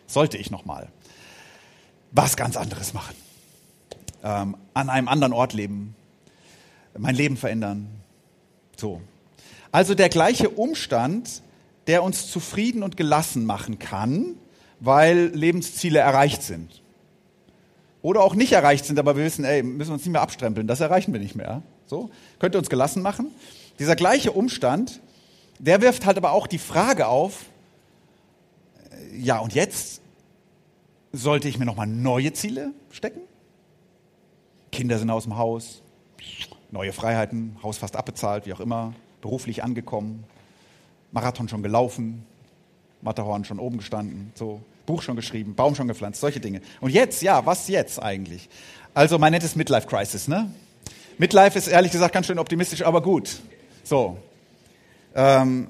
Sollte 0.07 0.39
ich 0.39 0.51
noch 0.51 0.65
mal 0.65 0.89
was 2.13 2.37
ganz 2.37 2.57
anderes 2.57 2.95
machen? 2.95 3.15
Ähm, 4.23 4.57
an 4.75 4.89
einem 4.89 5.09
anderen 5.09 5.33
Ort 5.33 5.53
leben, 5.53 5.95
mein 6.97 7.15
Leben 7.15 7.37
verändern. 7.37 7.89
So. 8.77 9.01
Also 9.73 9.95
der 9.95 10.09
gleiche 10.09 10.51
Umstand, 10.51 11.43
der 11.87 12.03
uns 12.03 12.31
zufrieden 12.31 12.83
und 12.83 12.97
gelassen 12.97 13.45
machen 13.47 13.79
kann, 13.79 14.37
weil 14.81 15.31
Lebensziele 15.35 15.99
erreicht 15.99 16.43
sind. 16.43 16.83
Oder 18.03 18.21
auch 18.23 18.35
nicht 18.35 18.53
erreicht 18.53 18.85
sind, 18.85 18.99
aber 18.99 19.17
wir 19.17 19.25
wissen, 19.25 19.45
ey, 19.45 19.63
müssen 19.63 19.91
wir 19.91 19.95
uns 19.95 20.05
nicht 20.05 20.13
mehr 20.13 20.23
abstrempeln, 20.23 20.67
das 20.67 20.81
erreichen 20.81 21.13
wir 21.13 21.21
nicht 21.21 21.37
mehr. 21.37 21.63
So, 21.87 22.11
könnte 22.39 22.59
uns 22.59 22.69
gelassen 22.69 23.03
machen. 23.03 23.29
Dieser 23.79 23.97
gleiche 23.97 24.33
Umstand, 24.33 25.01
der 25.59 25.81
wirft 25.81 26.05
halt 26.05 26.17
aber 26.17 26.33
auch 26.33 26.47
die 26.47 26.59
Frage 26.59 27.07
auf, 27.07 27.47
äh, 28.91 29.19
ja, 29.19 29.39
und 29.39 29.55
jetzt 29.55 30.01
sollte 31.13 31.49
ich 31.49 31.59
mir 31.59 31.65
nochmal 31.65 31.87
neue 31.87 32.33
Ziele 32.33 32.73
stecken? 32.91 33.21
Kinder 34.73 34.99
sind 34.99 35.11
aus 35.11 35.25
dem 35.25 35.37
Haus, 35.37 35.83
neue 36.71 36.93
Freiheiten, 36.93 37.57
Haus 37.63 37.77
fast 37.77 37.95
abbezahlt, 37.95 38.47
wie 38.47 38.55
auch 38.55 38.61
immer, 38.61 38.95
beruflich 39.21 39.63
angekommen, 39.63 40.25
Marathon 41.13 41.49
schon 41.49 41.63
gelaufen, 41.63 42.25
Matterhorn 43.03 43.45
schon 43.45 43.59
oben 43.59 43.77
gestanden, 43.77 44.33
so, 44.35 44.63
Buch 44.87 45.03
schon 45.03 45.15
geschrieben, 45.15 45.55
Baum 45.55 45.75
schon 45.75 45.89
gepflanzt, 45.89 46.21
solche 46.21 46.41
Dinge. 46.41 46.63
Und 46.81 46.91
jetzt, 46.91 47.23
ja, 47.23 47.45
was 47.47 47.69
jetzt 47.69 48.03
eigentlich? 48.03 48.49
Also 48.95 49.19
man 49.19 49.31
nennt 49.31 49.45
es 49.45 49.55
Midlife 49.55 49.87
Crisis, 49.87 50.27
ne? 50.27 50.51
Midlife 51.19 51.57
ist 51.57 51.69
ehrlich 51.69 51.93
gesagt 51.93 52.15
ganz 52.15 52.27
schön 52.27 52.39
optimistisch, 52.39 52.83
aber 52.83 53.03
gut. 53.03 53.41
So. 53.85 54.17
Ähm, 55.15 55.69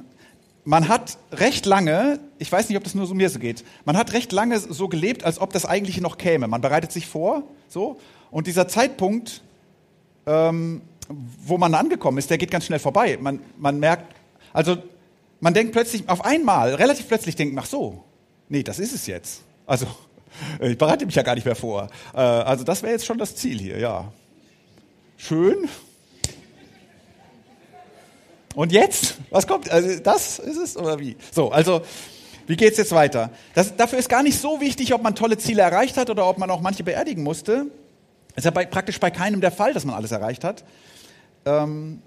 man 0.65 0.89
hat 0.89 1.19
recht 1.33 1.67
lange, 1.67 2.21
ich 2.39 2.51
weiß 2.51 2.69
nicht, 2.69 2.79
ob 2.79 2.85
das 2.85 2.95
nur 2.95 3.07
so 3.07 3.15
mir 3.15 3.29
so 3.29 3.41
geht, 3.41 3.65
man 3.85 3.97
hat 3.97 4.13
recht 4.13 4.31
lange 4.31 4.61
so 4.61 4.89
gelebt, 4.89 5.25
als 5.25 5.41
ob 5.41 5.53
das 5.53 5.67
eigentliche 5.67 6.01
noch 6.01 6.19
käme. 6.19 6.47
Man 6.47 6.61
bereitet 6.61 6.93
sich 6.93 7.07
vor, 7.07 7.43
so, 7.69 7.99
und 8.33 8.47
dieser 8.47 8.67
Zeitpunkt, 8.67 9.43
ähm, 10.27 10.81
wo 11.45 11.59
man 11.59 11.75
angekommen 11.75 12.19
ist, 12.19 12.31
der 12.31 12.39
geht 12.39 12.51
ganz 12.51 12.65
schnell 12.65 12.79
vorbei. 12.79 13.19
Man, 13.21 13.41
man 13.59 13.79
merkt, 13.79 14.17
also 14.55 14.79
man 15.41 15.55
denkt 15.55 15.73
plötzlich, 15.73 16.09
auf 16.09 16.25
einmal, 16.25 16.75
relativ 16.75 17.07
plötzlich 17.07 17.37
denkt, 17.37 17.57
ach 17.61 17.67
so, 17.67 18.03
nee, 18.49 18.63
das 18.63 18.79
ist 18.79 18.95
es 18.95 19.07
jetzt. 19.07 19.43
Also 19.67 19.87
ich 20.61 20.79
bereite 20.79 21.05
mich 21.05 21.15
ja 21.15 21.23
gar 21.23 21.35
nicht 21.35 21.45
mehr 21.45 21.55
vor. 21.55 21.89
Äh, 22.15 22.21
also 22.21 22.65
das 22.65 22.83
wäre 22.83 22.93
jetzt 22.93 23.05
schon 23.05 23.19
das 23.19 23.37
Ziel 23.37 23.61
hier, 23.61 23.79
ja. 23.79 24.11
Schön. 25.19 25.69
Und 28.55 28.73
jetzt? 28.73 29.17
Was 29.29 29.47
kommt? 29.47 29.71
Also 29.71 30.01
das 30.01 30.39
ist 30.39 30.57
es 30.57 30.77
oder 30.77 30.99
wie? 30.99 31.17
So, 31.31 31.51
also 31.51 31.83
wie 32.47 32.57
geht 32.57 32.73
es 32.73 32.79
jetzt 32.79 32.93
weiter? 32.93 33.31
Das, 33.55 33.77
dafür 33.77 33.99
ist 33.99 34.09
gar 34.09 34.23
nicht 34.23 34.39
so 34.39 34.61
wichtig, 34.61 34.95
ob 34.95 35.03
man 35.03 35.15
tolle 35.15 35.37
Ziele 35.37 35.63
erreicht 35.63 35.99
hat 35.99 36.09
oder 36.09 36.27
ob 36.27 36.39
man 36.39 36.51
auch 36.51 36.61
manche 36.63 36.83
beerdigen 36.83 37.23
musste. 37.23 37.67
Ist 38.37 38.45
ja 38.45 38.51
bei, 38.51 38.65
praktisch 38.65 38.99
bei 38.99 39.11
keinem 39.11 39.41
der 39.41 39.53
Fall, 39.53 39.75
dass 39.75 39.85
man 39.85 39.95
alles 39.95 40.11
erreicht 40.11 40.45
hat. 40.45 40.65
Ähm, 41.45 42.01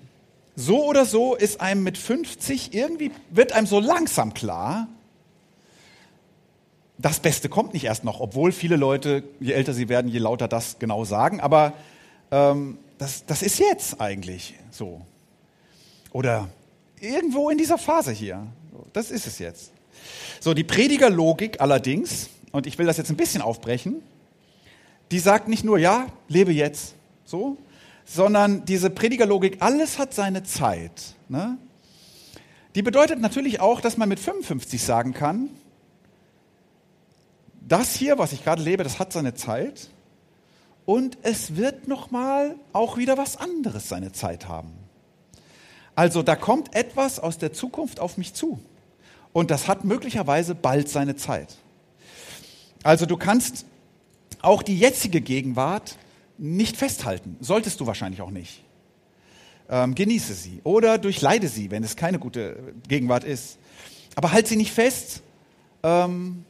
so 0.56 0.86
oder 0.86 1.06
so 1.06 1.36
ist 1.36 1.62
einem 1.62 1.84
mit 1.84 1.98
50 1.98 2.74
irgendwie, 2.74 3.12
wird 3.30 3.52
einem 3.52 3.68
so 3.68 3.80
langsam 3.80 4.34
klar, 4.34 4.88
das 6.98 7.20
Beste 7.20 7.50
kommt 7.50 7.74
nicht 7.74 7.84
erst 7.84 8.04
noch, 8.04 8.20
obwohl 8.20 8.52
viele 8.52 8.78
Leute, 8.78 9.24
je 9.40 9.52
älter 9.52 9.74
sie 9.74 9.90
werden, 9.90 10.10
je 10.10 10.20
lauter 10.20 10.48
das 10.48 10.80
genau 10.80 11.04
sagen. 11.04 11.42
Aber 11.42 11.74
ähm, 12.32 12.78
das, 12.98 13.26
das 13.26 13.42
ist 13.42 13.60
jetzt 13.60 14.00
eigentlich 14.00 14.56
so. 14.72 15.02
Oder 16.14 16.48
irgendwo 17.02 17.50
in 17.50 17.58
dieser 17.58 17.78
Phase 17.78 18.12
hier. 18.12 18.48
Das 18.94 19.12
ist 19.12 19.28
es 19.28 19.40
jetzt. 19.40 19.72
So, 20.40 20.54
die 20.54 20.64
Predigerlogik 20.64 21.60
allerdings, 21.60 22.30
und 22.52 22.66
ich 22.66 22.78
will 22.78 22.86
das 22.86 22.98
jetzt 22.98 23.10
ein 23.10 23.18
bisschen 23.18 23.42
aufbrechen, 23.42 24.02
die 25.12 25.20
sagt 25.20 25.48
nicht 25.48 25.64
nur, 25.64 25.78
ja, 25.78 26.08
lebe 26.28 26.52
jetzt, 26.52 26.96
so, 27.26 27.58
sondern 28.06 28.66
diese 28.66 28.90
Predigerlogik, 28.90 29.58
alles 29.62 29.98
hat 29.98 30.14
seine 30.14 30.44
Zeit. 30.44 31.16
Ne? 31.28 31.58
Die 32.76 32.82
bedeutet 32.82 33.20
natürlich 33.20 33.60
auch, 33.60 33.82
dass 33.82 33.98
man 33.98 34.10
mit 34.10 34.20
55 34.20 34.84
sagen 34.84 35.14
kann, 35.14 35.50
das 37.68 37.96
hier, 37.96 38.20
was 38.20 38.32
ich 38.32 38.44
gerade 38.44 38.62
lebe, 38.62 38.84
das 38.84 39.00
hat 39.00 39.12
seine 39.12 39.34
Zeit 39.34 39.90
und 40.86 41.18
es 41.24 41.56
wird 41.56 41.88
nochmal 41.88 42.56
auch 42.74 42.98
wieder 42.98 43.18
was 43.18 43.38
anderes 43.38 43.90
seine 43.90 44.12
Zeit 44.12 44.48
haben. 44.48 44.72
Also 45.96 46.22
da 46.22 46.36
kommt 46.36 46.76
etwas 46.76 47.20
aus 47.20 47.38
der 47.38 47.54
Zukunft 47.54 48.00
auf 48.00 48.18
mich 48.18 48.34
zu 48.34 48.60
und 49.34 49.50
das 49.50 49.68
hat 49.68 49.84
möglicherweise 49.84 50.54
bald 50.54 50.90
seine 50.90 51.16
Zeit. 51.16 51.56
Also 52.84 53.06
du 53.06 53.18
kannst 53.18 53.66
auch 54.42 54.64
die 54.64 54.78
jetzige 54.78 55.22
Gegenwart 55.22 55.98
nicht 56.38 56.78
festhalten, 56.78 57.38
solltest 57.40 57.80
du 57.80 57.88
wahrscheinlich 57.88 58.22
auch 58.22 58.32
nicht. 58.32 58.64
Ähm, 59.70 59.96
genieße 59.96 60.34
sie 60.34 60.62
oder 60.64 60.98
durchleide 60.98 61.48
sie, 61.48 61.72
wenn 61.72 61.84
es 61.84 61.96
keine 61.96 62.20
gute 62.20 62.74
Gegenwart 62.88 63.24
ist. 63.24 63.58
Aber 64.16 64.32
halt 64.32 64.48
sie 64.48 64.56
nicht 64.56 64.72
fest, 64.72 65.24
ähm, 65.84 66.46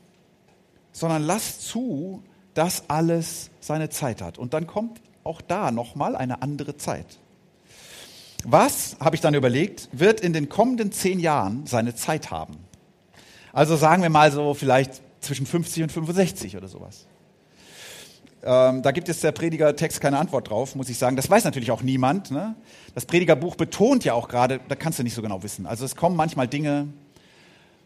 sondern 0.91 1.23
lass 1.23 1.59
zu, 1.59 2.23
dass 2.53 2.89
alles 2.89 3.49
seine 3.59 3.89
Zeit 3.89 4.21
hat. 4.21 4.37
Und 4.37 4.53
dann 4.53 4.67
kommt 4.67 5.01
auch 5.23 5.41
da 5.41 5.71
nochmal 5.71 6.15
eine 6.15 6.41
andere 6.41 6.77
Zeit. 6.77 7.19
Was, 8.43 8.97
habe 8.99 9.15
ich 9.15 9.21
dann 9.21 9.33
überlegt, 9.33 9.89
wird 9.91 10.21
in 10.21 10.31
den 10.31 10.49
kommenden 10.49 10.91
zehn 10.91 11.19
Jahren 11.19 11.65
seine 11.65 11.95
Zeit 11.95 12.31
haben? 12.31 12.57
Also 13.53 13.75
sagen 13.75 14.03
wir 14.03 14.09
mal 14.09 14.31
so 14.31 14.53
vielleicht 14.53 15.01
zwischen 15.21 15.45
50 15.45 15.83
und 15.83 15.91
65 15.91 16.55
oder 16.55 16.67
sowas. 16.67 17.07
Ähm, 18.45 18.83
da 18.83 18.91
gibt 18.91 19.09
es 19.09 19.21
der 19.21 19.31
Predigertext 19.31 19.99
keine 19.99 20.19
Antwort 20.19 20.49
drauf, 20.49 20.75
muss 20.75 20.87
ich 20.89 20.97
sagen. 20.97 21.15
Das 21.15 21.29
weiß 21.29 21.43
natürlich 21.43 21.71
auch 21.71 21.81
niemand. 21.81 22.29
Ne? 22.29 22.55
Das 22.93 23.05
Predigerbuch 23.05 23.55
betont 23.55 24.05
ja 24.05 24.13
auch 24.13 24.27
gerade, 24.27 24.59
da 24.67 24.75
kannst 24.75 24.99
du 24.99 25.03
nicht 25.03 25.15
so 25.15 25.23
genau 25.23 25.41
wissen. 25.41 25.65
Also 25.65 25.83
es 25.83 25.95
kommen 25.95 26.15
manchmal 26.15 26.47
Dinge, 26.47 26.87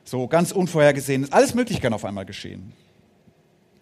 so 0.04 0.28
ganz 0.28 0.52
unvorhergesehen. 0.52 1.32
Alles 1.32 1.54
Mögliche 1.54 1.80
kann 1.80 1.94
auf 1.94 2.04
einmal 2.04 2.26
geschehen. 2.26 2.74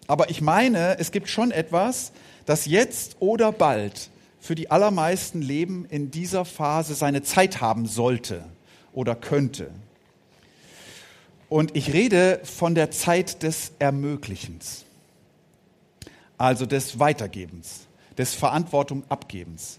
Aber 0.06 0.30
ich 0.30 0.40
meine, 0.40 0.98
es 0.98 1.10
gibt 1.10 1.28
schon 1.28 1.50
etwas, 1.50 2.12
das 2.46 2.64
jetzt 2.66 3.16
oder 3.20 3.52
bald 3.52 4.10
für 4.40 4.54
die 4.54 4.70
allermeisten 4.70 5.42
Leben 5.42 5.84
in 5.90 6.10
dieser 6.10 6.44
Phase 6.44 6.94
seine 6.94 7.22
Zeit 7.22 7.60
haben 7.60 7.86
sollte 7.86 8.44
oder 8.92 9.14
könnte. 9.14 9.70
Und 11.48 11.76
ich 11.76 11.92
rede 11.92 12.40
von 12.44 12.74
der 12.74 12.90
Zeit 12.90 13.42
des 13.42 13.72
Ermöglichens, 13.78 14.84
also 16.38 16.64
des 16.64 16.98
Weitergebens, 16.98 17.86
des 18.16 18.34
Verantwortung 18.34 19.04
abgebens. 19.08 19.78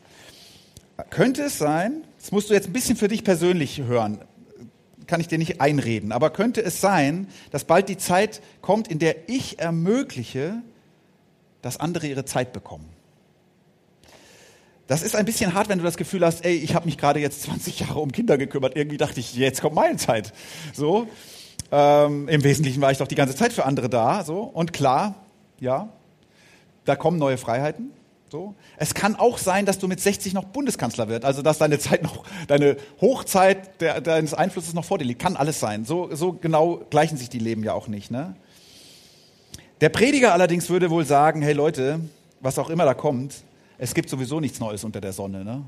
Könnte 1.09 1.43
es 1.43 1.57
sein, 1.57 2.03
das 2.19 2.31
musst 2.31 2.49
du 2.49 2.53
jetzt 2.53 2.67
ein 2.67 2.73
bisschen 2.73 2.97
für 2.97 3.07
dich 3.07 3.23
persönlich 3.23 3.81
hören, 3.81 4.19
kann 5.07 5.21
ich 5.21 5.27
dir 5.27 5.37
nicht 5.37 5.61
einreden. 5.61 6.11
Aber 6.11 6.29
könnte 6.29 6.61
es 6.61 6.81
sein, 6.81 7.27
dass 7.51 7.63
bald 7.63 7.89
die 7.89 7.97
Zeit 7.97 8.41
kommt, 8.61 8.87
in 8.87 8.99
der 8.99 9.29
ich 9.29 9.59
ermögliche, 9.59 10.61
dass 11.61 11.79
andere 11.79 12.07
ihre 12.07 12.25
Zeit 12.25 12.53
bekommen? 12.53 12.87
Das 14.87 15.03
ist 15.03 15.15
ein 15.15 15.25
bisschen 15.25 15.53
hart, 15.53 15.69
wenn 15.69 15.77
du 15.77 15.83
das 15.83 15.97
Gefühl 15.97 16.25
hast, 16.25 16.43
ey, 16.43 16.55
ich 16.55 16.73
habe 16.75 16.85
mich 16.85 16.97
gerade 16.97 17.19
jetzt 17.19 17.43
20 17.43 17.79
Jahre 17.79 17.99
um 17.99 18.11
Kinder 18.11 18.37
gekümmert. 18.37 18.75
Irgendwie 18.75 18.97
dachte 18.97 19.19
ich, 19.19 19.35
jetzt 19.35 19.61
kommt 19.61 19.75
meine 19.75 19.97
Zeit. 19.97 20.33
So, 20.73 21.07
ähm, 21.71 22.27
im 22.27 22.43
Wesentlichen 22.43 22.81
war 22.81 22.91
ich 22.91 22.97
doch 22.97 23.07
die 23.07 23.15
ganze 23.15 23.35
Zeit 23.35 23.53
für 23.53 23.65
andere 23.65 23.89
da. 23.89 24.23
So 24.23 24.41
und 24.41 24.73
klar, 24.73 25.15
ja, 25.59 25.89
da 26.89 26.95
kommen 26.95 27.19
neue 27.19 27.37
Freiheiten. 27.37 27.91
So. 28.31 28.55
Es 28.77 28.93
kann 28.93 29.15
auch 29.15 29.37
sein, 29.37 29.65
dass 29.65 29.79
du 29.79 29.87
mit 29.87 29.99
60 29.99 30.33
noch 30.33 30.43
Bundeskanzler 30.45 31.07
wirst, 31.07 31.25
also 31.25 31.41
dass 31.41 31.57
deine 31.57 31.79
Zeit 31.79 32.03
noch, 32.03 32.23
deine 32.47 32.77
Hochzeit 32.99 33.81
der, 33.81 34.01
deines 34.01 34.33
Einflusses 34.33 34.73
noch 34.73 34.85
vor 34.85 34.97
dir 34.97 35.05
liegt. 35.05 35.21
Kann 35.21 35.35
alles 35.35 35.59
sein. 35.59 35.85
So, 35.85 36.13
so 36.15 36.33
genau 36.33 36.81
gleichen 36.89 37.17
sich 37.17 37.29
die 37.29 37.39
Leben 37.39 37.63
ja 37.63 37.73
auch 37.73 37.87
nicht. 37.87 38.11
Ne? 38.11 38.35
Der 39.81 39.89
Prediger 39.89 40.33
allerdings 40.33 40.69
würde 40.69 40.89
wohl 40.89 41.05
sagen, 41.05 41.41
hey 41.41 41.53
Leute, 41.53 41.99
was 42.39 42.59
auch 42.59 42.69
immer 42.69 42.85
da 42.85 42.93
kommt, 42.93 43.35
es 43.77 43.93
gibt 43.93 44.09
sowieso 44.09 44.39
nichts 44.39 44.59
Neues 44.59 44.83
unter 44.83 45.01
der 45.01 45.13
Sonne. 45.13 45.43
Ne? 45.45 45.63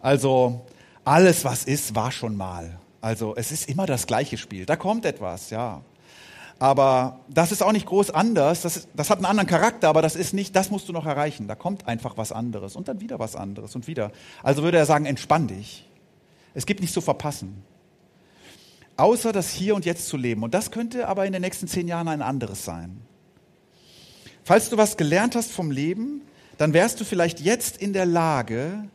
Also 0.00 0.62
alles, 1.04 1.44
was 1.44 1.64
ist, 1.64 1.94
war 1.94 2.10
schon 2.10 2.36
mal. 2.36 2.78
Also 3.00 3.34
es 3.36 3.52
ist 3.52 3.68
immer 3.68 3.86
das 3.86 4.06
gleiche 4.06 4.38
Spiel. 4.38 4.66
Da 4.66 4.76
kommt 4.76 5.04
etwas, 5.04 5.50
ja. 5.50 5.82
Aber 6.58 7.20
das 7.28 7.52
ist 7.52 7.62
auch 7.62 7.72
nicht 7.72 7.86
groß 7.86 8.10
anders. 8.10 8.62
Das, 8.62 8.76
ist, 8.76 8.88
das, 8.94 9.10
hat 9.10 9.18
einen 9.18 9.26
anderen 9.26 9.48
Charakter, 9.48 9.88
aber 9.88 10.02
das 10.02 10.16
ist 10.16 10.32
nicht, 10.32 10.54
das 10.54 10.70
musst 10.70 10.88
du 10.88 10.92
noch 10.92 11.06
erreichen. 11.06 11.48
Da 11.48 11.54
kommt 11.54 11.86
einfach 11.88 12.16
was 12.16 12.32
anderes 12.32 12.76
und 12.76 12.88
dann 12.88 13.00
wieder 13.00 13.18
was 13.18 13.36
anderes 13.36 13.74
und 13.74 13.86
wieder. 13.86 14.12
Also 14.42 14.62
würde 14.62 14.78
er 14.78 14.86
sagen, 14.86 15.06
entspann 15.06 15.48
dich. 15.48 15.88
Es 16.54 16.66
gibt 16.66 16.80
nichts 16.80 16.94
zu 16.94 17.00
verpassen. 17.00 17.62
Außer 18.96 19.32
das 19.32 19.50
Hier 19.50 19.74
und 19.74 19.84
Jetzt 19.84 20.06
zu 20.06 20.16
leben. 20.16 20.44
Und 20.44 20.54
das 20.54 20.70
könnte 20.70 21.08
aber 21.08 21.26
in 21.26 21.32
den 21.32 21.42
nächsten 21.42 21.66
zehn 21.66 21.88
Jahren 21.88 22.06
ein 22.06 22.22
anderes 22.22 22.64
sein. 22.64 23.00
Falls 24.44 24.70
du 24.70 24.76
was 24.76 24.96
gelernt 24.96 25.34
hast 25.34 25.50
vom 25.50 25.70
Leben, 25.70 26.22
dann 26.58 26.72
wärst 26.72 27.00
du 27.00 27.04
vielleicht 27.04 27.40
jetzt 27.40 27.78
in 27.78 27.92
der 27.92 28.06
Lage, 28.06 28.88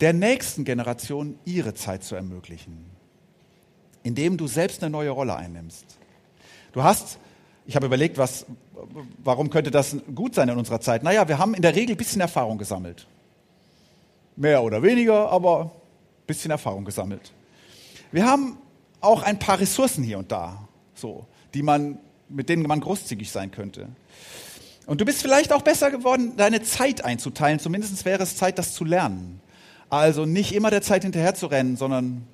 der 0.00 0.12
nächsten 0.12 0.64
Generation 0.64 1.38
ihre 1.44 1.74
Zeit 1.74 2.04
zu 2.04 2.14
ermöglichen, 2.14 2.84
indem 4.02 4.36
du 4.36 4.46
selbst 4.46 4.82
eine 4.82 4.90
neue 4.90 5.10
Rolle 5.10 5.34
einnimmst. 5.34 5.98
Du 6.76 6.84
hast, 6.84 7.16
ich 7.64 7.74
habe 7.74 7.86
überlegt, 7.86 8.18
was, 8.18 8.44
warum 9.24 9.48
könnte 9.48 9.70
das 9.70 9.96
gut 10.14 10.34
sein 10.34 10.50
in 10.50 10.58
unserer 10.58 10.78
Zeit? 10.78 11.02
Naja, 11.02 11.26
wir 11.26 11.38
haben 11.38 11.54
in 11.54 11.62
der 11.62 11.74
Regel 11.74 11.94
ein 11.94 11.96
bisschen 11.96 12.20
Erfahrung 12.20 12.58
gesammelt. 12.58 13.06
Mehr 14.36 14.62
oder 14.62 14.82
weniger, 14.82 15.30
aber 15.30 15.62
ein 15.62 16.26
bisschen 16.26 16.50
Erfahrung 16.50 16.84
gesammelt. 16.84 17.32
Wir 18.12 18.26
haben 18.26 18.58
auch 19.00 19.22
ein 19.22 19.38
paar 19.38 19.58
Ressourcen 19.58 20.04
hier 20.04 20.18
und 20.18 20.30
da, 20.30 20.68
so, 20.94 21.24
die 21.54 21.62
man, 21.62 21.98
mit 22.28 22.50
denen 22.50 22.64
man 22.64 22.80
großzügig 22.80 23.30
sein 23.30 23.50
könnte. 23.50 23.88
Und 24.84 25.00
du 25.00 25.06
bist 25.06 25.22
vielleicht 25.22 25.54
auch 25.54 25.62
besser 25.62 25.90
geworden, 25.90 26.34
deine 26.36 26.62
Zeit 26.62 27.02
einzuteilen. 27.06 27.58
Zumindest 27.58 28.04
wäre 28.04 28.22
es 28.22 28.36
Zeit, 28.36 28.58
das 28.58 28.74
zu 28.74 28.84
lernen. 28.84 29.40
Also 29.88 30.26
nicht 30.26 30.54
immer 30.54 30.68
der 30.68 30.82
Zeit 30.82 31.04
hinterher 31.04 31.34
zu 31.34 31.46
rennen, 31.46 31.78
sondern 31.78 32.04
ein 32.04 32.28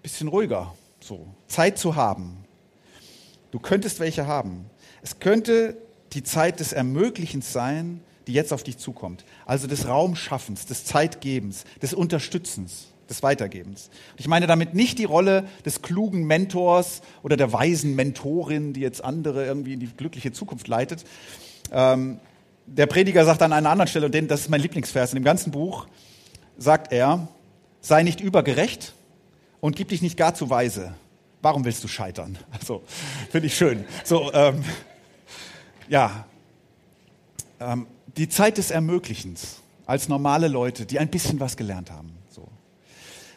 bisschen 0.00 0.28
ruhiger, 0.28 0.72
so, 1.00 1.26
Zeit 1.48 1.76
zu 1.76 1.96
haben. 1.96 2.47
Du 3.50 3.58
könntest 3.58 4.00
welche 4.00 4.26
haben. 4.26 4.66
Es 5.02 5.20
könnte 5.20 5.76
die 6.12 6.22
Zeit 6.22 6.60
des 6.60 6.72
Ermöglichens 6.72 7.52
sein, 7.52 8.00
die 8.26 8.32
jetzt 8.32 8.52
auf 8.52 8.62
dich 8.62 8.78
zukommt. 8.78 9.24
Also 9.46 9.66
des 9.66 9.88
Raumschaffens, 9.88 10.66
des 10.66 10.84
Zeitgebens, 10.84 11.64
des 11.80 11.94
Unterstützens, 11.94 12.88
des 13.08 13.22
Weitergebens. 13.22 13.90
Ich 14.16 14.28
meine 14.28 14.46
damit 14.46 14.74
nicht 14.74 14.98
die 14.98 15.04
Rolle 15.04 15.44
des 15.64 15.80
klugen 15.80 16.26
Mentors 16.26 17.00
oder 17.22 17.36
der 17.36 17.52
weisen 17.52 17.94
Mentorin, 17.96 18.74
die 18.74 18.80
jetzt 18.80 19.02
andere 19.02 19.46
irgendwie 19.46 19.74
in 19.74 19.80
die 19.80 19.86
glückliche 19.86 20.32
Zukunft 20.32 20.68
leitet. 20.68 21.04
Ähm, 21.72 22.20
der 22.66 22.86
Prediger 22.86 23.24
sagt 23.24 23.40
an 23.40 23.52
einer 23.52 23.70
anderen 23.70 23.88
Stelle, 23.88 24.06
und 24.06 24.30
das 24.30 24.40
ist 24.40 24.50
mein 24.50 24.60
Lieblingsvers 24.60 25.12
in 25.12 25.16
dem 25.16 25.24
ganzen 25.24 25.50
Buch, 25.50 25.86
sagt 26.58 26.92
er, 26.92 27.28
sei 27.80 28.02
nicht 28.02 28.20
übergerecht 28.20 28.92
und 29.60 29.74
gib 29.74 29.88
dich 29.88 30.02
nicht 30.02 30.18
gar 30.18 30.34
zu 30.34 30.50
weise. 30.50 30.94
Warum 31.40 31.64
willst 31.64 31.84
du 31.84 31.88
scheitern? 31.88 32.38
Also, 32.50 32.82
finde 33.30 33.46
ich 33.46 33.56
schön. 33.56 33.84
So, 34.04 34.32
ähm, 34.32 34.64
ja, 35.88 36.26
ähm, 37.60 37.86
die 38.16 38.28
Zeit 38.28 38.58
des 38.58 38.70
Ermöglichens 38.70 39.60
als 39.86 40.08
normale 40.08 40.48
Leute, 40.48 40.84
die 40.84 40.98
ein 40.98 41.08
bisschen 41.08 41.40
was 41.40 41.56
gelernt 41.56 41.90
haben. 41.90 42.12
So. 42.28 42.48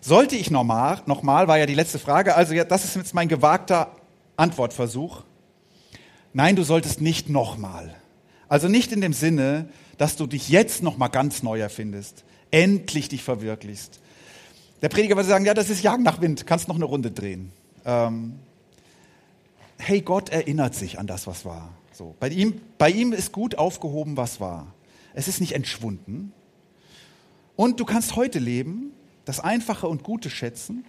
Sollte 0.01 0.35
ich 0.35 0.51
nochmal, 0.51 1.01
nochmal, 1.05 1.47
war 1.47 1.57
ja 1.57 1.65
die 1.65 1.75
letzte 1.75 1.99
Frage, 1.99 2.35
also 2.35 2.53
ja, 2.53 2.63
das 2.63 2.83
ist 2.83 2.95
jetzt 2.95 3.13
mein 3.13 3.27
gewagter 3.27 3.95
Antwortversuch. 4.35 5.23
Nein, 6.33 6.55
du 6.55 6.63
solltest 6.63 7.01
nicht 7.01 7.29
nochmal. 7.29 7.95
Also 8.49 8.67
nicht 8.67 8.91
in 8.91 9.01
dem 9.01 9.13
Sinne, 9.13 9.69
dass 9.97 10.15
du 10.15 10.27
dich 10.27 10.49
jetzt 10.49 10.81
nochmal 10.83 11.09
ganz 11.09 11.43
neu 11.43 11.59
erfindest, 11.59 12.23
endlich 12.49 13.07
dich 13.07 13.23
verwirklichst. 13.23 14.01
Der 14.81 14.89
Prediger 14.89 15.15
würde 15.15 15.29
sagen, 15.29 15.45
ja, 15.45 15.53
das 15.53 15.69
ist 15.69 15.83
Jagen 15.83 16.03
nach 16.03 16.21
Wind, 16.21 16.47
kannst 16.47 16.67
noch 16.67 16.75
eine 16.75 16.85
Runde 16.85 17.11
drehen. 17.11 17.53
Ähm, 17.85 18.39
hey, 19.77 20.01
Gott 20.01 20.29
erinnert 20.29 20.75
sich 20.75 20.99
an 20.99 21.07
das, 21.07 21.27
was 21.27 21.45
war. 21.45 21.69
So, 21.91 22.15
bei, 22.19 22.29
ihm, 22.29 22.61
bei 22.77 22.89
ihm 22.89 23.13
ist 23.13 23.31
gut 23.31 23.57
aufgehoben, 23.57 24.17
was 24.17 24.39
war. 24.39 24.73
Es 25.13 25.27
ist 25.27 25.41
nicht 25.41 25.53
entschwunden. 25.53 26.31
Und 27.55 27.79
du 27.79 27.85
kannst 27.85 28.15
heute 28.15 28.39
leben, 28.39 28.93
das 29.25 29.39
Einfache 29.39 29.87
und 29.87 30.03
Gute 30.03 30.29
schätzen. 30.29 30.85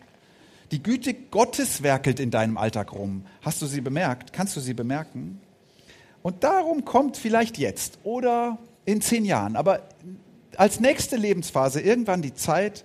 Die 0.70 0.82
Güte 0.82 1.12
Gottes 1.12 1.82
werkelt 1.82 2.18
in 2.18 2.30
deinem 2.30 2.56
Alltag 2.56 2.92
rum. 2.92 3.26
Hast 3.42 3.60
du 3.60 3.66
sie 3.66 3.80
bemerkt? 3.80 4.32
Kannst 4.32 4.56
du 4.56 4.60
sie 4.60 4.74
bemerken? 4.74 5.40
Und 6.22 6.44
darum 6.44 6.84
kommt 6.84 7.16
vielleicht 7.16 7.58
jetzt 7.58 7.98
oder 8.04 8.58
in 8.84 9.00
zehn 9.00 9.24
Jahren, 9.24 9.56
aber 9.56 9.88
als 10.56 10.80
nächste 10.80 11.16
Lebensphase 11.16 11.80
irgendwann 11.80 12.22
die 12.22 12.34
Zeit, 12.34 12.84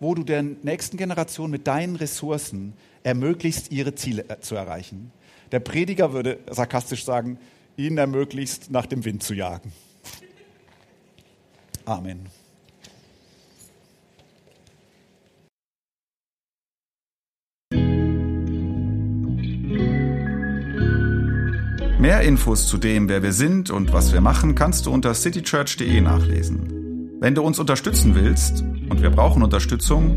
wo 0.00 0.14
du 0.14 0.22
der 0.22 0.42
nächsten 0.42 0.96
Generation 0.96 1.50
mit 1.50 1.66
deinen 1.66 1.96
Ressourcen 1.96 2.74
ermöglichst, 3.06 3.70
ihre 3.70 3.94
Ziele 3.94 4.24
äh, 4.28 4.40
zu 4.40 4.56
erreichen. 4.56 5.12
Der 5.52 5.60
Prediger 5.60 6.12
würde 6.12 6.40
sarkastisch 6.50 7.04
sagen, 7.04 7.38
ihnen 7.76 7.98
ermöglicht, 7.98 8.68
nach 8.72 8.86
dem 8.86 9.04
Wind 9.04 9.22
zu 9.22 9.32
jagen. 9.32 9.72
Amen. 11.84 12.26
Mehr 22.00 22.22
Infos 22.22 22.66
zu 22.66 22.76
dem, 22.76 23.08
wer 23.08 23.22
wir 23.22 23.32
sind 23.32 23.70
und 23.70 23.92
was 23.92 24.12
wir 24.12 24.20
machen, 24.20 24.56
kannst 24.56 24.86
du 24.86 24.90
unter 24.90 25.14
citychurch.de 25.14 26.00
nachlesen. 26.00 27.18
Wenn 27.20 27.36
du 27.36 27.42
uns 27.42 27.60
unterstützen 27.60 28.16
willst, 28.16 28.62
und 28.62 29.00
wir 29.00 29.10
brauchen 29.10 29.42
Unterstützung, 29.42 30.16